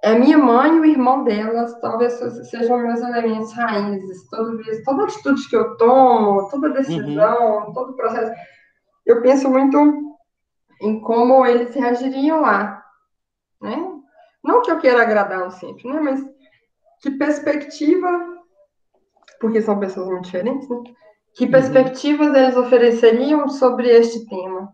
[0.03, 2.13] É minha mãe e o irmão delas, talvez
[2.51, 4.29] sejam meus elementos raízes.
[4.29, 7.73] Toda vez, toda atitude que eu tomo, toda decisão, uhum.
[7.73, 8.33] todo processo,
[9.05, 10.17] eu penso muito
[10.81, 12.85] em como eles reagiriam lá,
[13.61, 13.93] né?
[14.45, 16.01] Não que eu queira agradá-los sempre, né?
[16.01, 16.25] Mas
[17.01, 18.39] que perspectiva
[19.41, 20.77] porque são pessoas muito diferentes, né?
[21.35, 21.51] Que uhum.
[21.51, 22.37] perspectivas uhum.
[22.37, 24.73] eles ofereceriam sobre este tema?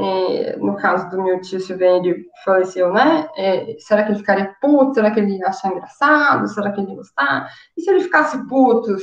[0.00, 3.28] É, no caso do meu tio Silvério, faleceu, né?
[3.36, 4.94] É, será que ele ficaria puto?
[4.94, 6.46] Será que ele ia achar engraçado?
[6.46, 7.50] Será que ele ia gostar?
[7.76, 8.96] E se ele ficasse puto?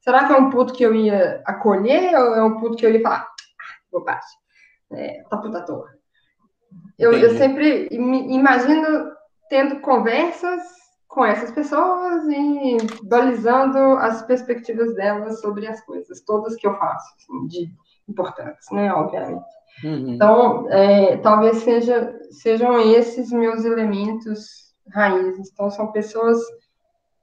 [0.00, 2.92] Será que é um puto que eu ia acolher ou é um puto que eu
[2.92, 4.38] ia falar, ah, bobagem,
[4.92, 5.88] é, tá puta à toa?
[6.96, 9.10] Eu, eu sempre imagino
[9.48, 10.62] tendo conversas
[11.08, 17.14] com essas pessoas e balizando as perspectivas delas sobre as coisas, todas que eu faço,
[17.16, 17.72] assim, de
[18.08, 19.55] importantes, né, obviamente.
[19.84, 20.14] Uhum.
[20.14, 25.50] Então, é, talvez seja, sejam esses meus elementos raízes.
[25.52, 26.38] Então, são pessoas,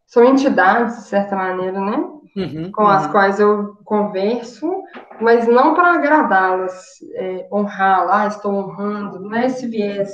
[0.06, 1.98] são entidades, de certa maneira, né,
[2.36, 2.90] uhum, com uhum.
[2.90, 4.72] as quais eu converso,
[5.20, 10.12] mas não para agradá-las, é, honrá-las, ah, estou honrando, não é esse viés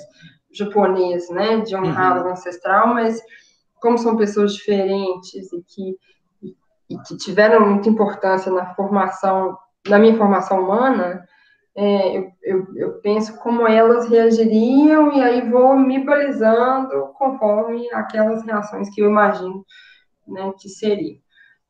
[0.51, 2.27] japonês, né, de honrar uhum.
[2.27, 3.21] o ancestral, mas
[3.79, 5.97] como são pessoas diferentes e que,
[6.89, 11.23] e, que tiveram muita importância na formação, na minha formação humana,
[11.81, 18.43] é, eu, eu, eu, penso como elas reagiriam e aí vou me balizando conforme aquelas
[18.43, 19.65] reações que eu imagino
[20.27, 21.17] né, que seriam.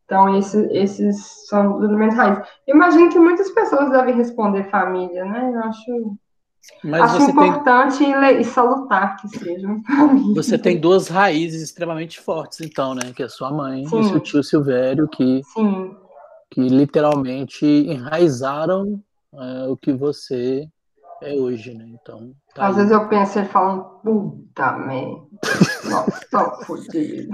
[0.05, 2.39] Então, esse, esses são os elementos raiz.
[2.67, 5.51] Imagino que muitas pessoas devem responder família, né?
[5.53, 6.17] Eu acho
[6.83, 8.41] mas Acho importante tem...
[8.41, 9.67] e salutar que seja.
[10.35, 13.13] Você tem duas raízes extremamente fortes, então, né?
[13.15, 13.99] Que é sua mãe Sim.
[13.99, 15.95] e seu tio Silvério, que, Sim.
[16.49, 19.01] que literalmente enraizaram
[19.33, 20.67] é, o que você
[21.21, 21.85] é hoje, né?
[21.87, 22.33] Então.
[22.55, 22.75] Tá Às aí.
[22.77, 25.27] vezes eu penso ele falando, puta merda.
[25.89, 27.33] Nossa, fodido.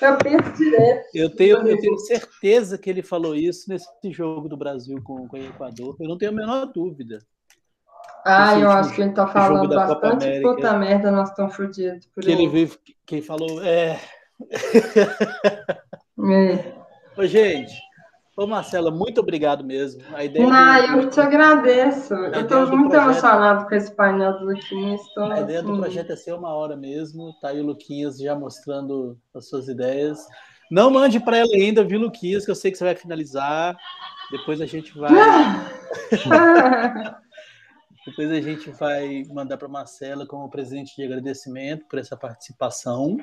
[0.00, 1.08] Eu penso direto.
[1.14, 5.36] Eu tenho, eu tenho certeza que ele falou isso nesse jogo do Brasil com, com
[5.36, 5.96] o Equador.
[6.00, 7.20] Eu não tenho a menor dúvida.
[8.26, 12.08] Ah, eu acho que ele tá falando bastante puta merda, nós estamos fodidos.
[12.20, 14.00] Que ele vive, quem falou, é.
[16.30, 16.74] é.
[17.16, 17.74] Ô, gente,
[18.36, 20.02] ô Marcela, muito obrigado mesmo.
[20.14, 21.02] A ideia ah, do...
[21.02, 22.14] eu te agradeço.
[22.14, 23.10] Eu estou muito projeto...
[23.10, 25.00] emocionado com esse painel do Luquinhas.
[25.14, 25.72] Tô, a ideia assim...
[25.72, 27.34] do projeto é ser uma hora mesmo.
[27.40, 30.26] Tá aí o Luquinhas já mostrando as suas ideias.
[30.70, 33.76] Não mande para ela ainda, viu, Luquinhas, que eu sei que você vai finalizar.
[34.30, 35.12] Depois a gente vai.
[38.06, 43.16] Depois a gente vai mandar para Marcela como presente de agradecimento por essa participação.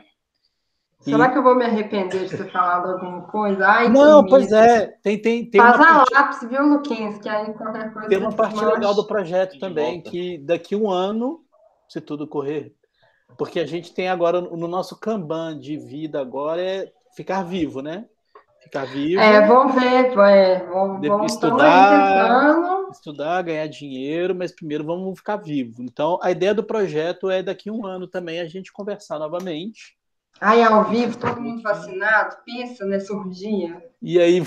[1.01, 1.31] Será e...
[1.31, 3.67] que eu vou me arrepender de ter falado alguma coisa?
[3.67, 4.87] Ai, não, pois é.
[5.01, 6.13] Tem, tem, tem Faz a parte...
[6.13, 7.17] lápis, viu, Luquinhas?
[7.17, 8.07] Que aí qualquer coisa.
[8.07, 11.41] Tem uma parte legal do projeto também, que daqui um ano,
[11.89, 12.73] se tudo correr,
[13.37, 18.05] porque a gente tem agora no nosso Kanban de vida agora é ficar vivo, né?
[18.61, 19.19] Ficar vivo.
[19.19, 25.81] É, vamos ver, é, vamos, vamos estudar, estudar, ganhar dinheiro, mas primeiro vamos ficar vivo.
[25.81, 29.99] Então, a ideia do projeto é daqui um ano também a gente conversar novamente.
[30.41, 33.79] Ai, ao vivo, todo mundo vacinado, pensa nessa orgia.
[34.01, 34.41] E aí.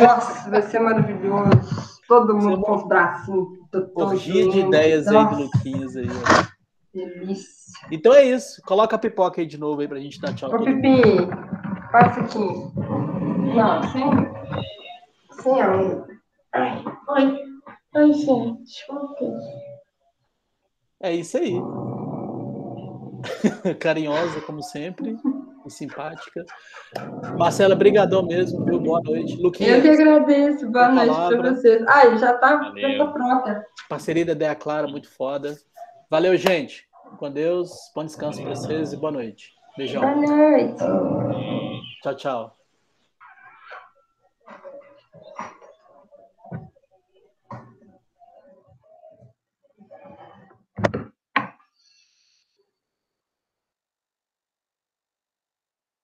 [0.00, 2.00] Nossa, vai ser maravilhoso.
[2.08, 3.58] Todo mundo com os bracinhos.
[3.94, 5.36] Orgia de ideias Nossa.
[5.36, 6.06] aí do Luquinhas aí.
[6.08, 6.54] Ó.
[6.94, 7.88] Delícia.
[7.90, 8.62] Então é isso.
[8.62, 10.50] Coloca a pipoca aí de novo aí pra gente dar tchau.
[10.50, 11.02] Ô, Pipi,
[11.92, 12.38] passa aqui.
[12.38, 14.10] Não, sem.
[15.42, 15.76] Sem a
[17.08, 17.44] Oi.
[17.96, 18.86] Oi, gente.
[21.02, 21.60] É isso aí.
[23.80, 25.16] Carinhosa, como sempre.
[25.66, 26.44] E simpática.
[27.38, 28.78] Marcela, brigadão mesmo, viu?
[28.78, 29.36] Boa noite.
[29.36, 30.70] Luquinha, Eu que agradeço.
[30.70, 31.84] Boa noite para vocês.
[31.88, 33.66] Ai, já tá, já tá pronta.
[33.88, 35.56] Parceria da Ideia Clara, muito foda.
[36.10, 36.86] Valeu, gente.
[37.18, 37.70] Com Deus.
[37.94, 39.52] Bom descanso para vocês e boa noite.
[39.76, 40.02] Beijão.
[40.02, 40.84] Boa noite.
[42.02, 42.63] Tchau, tchau.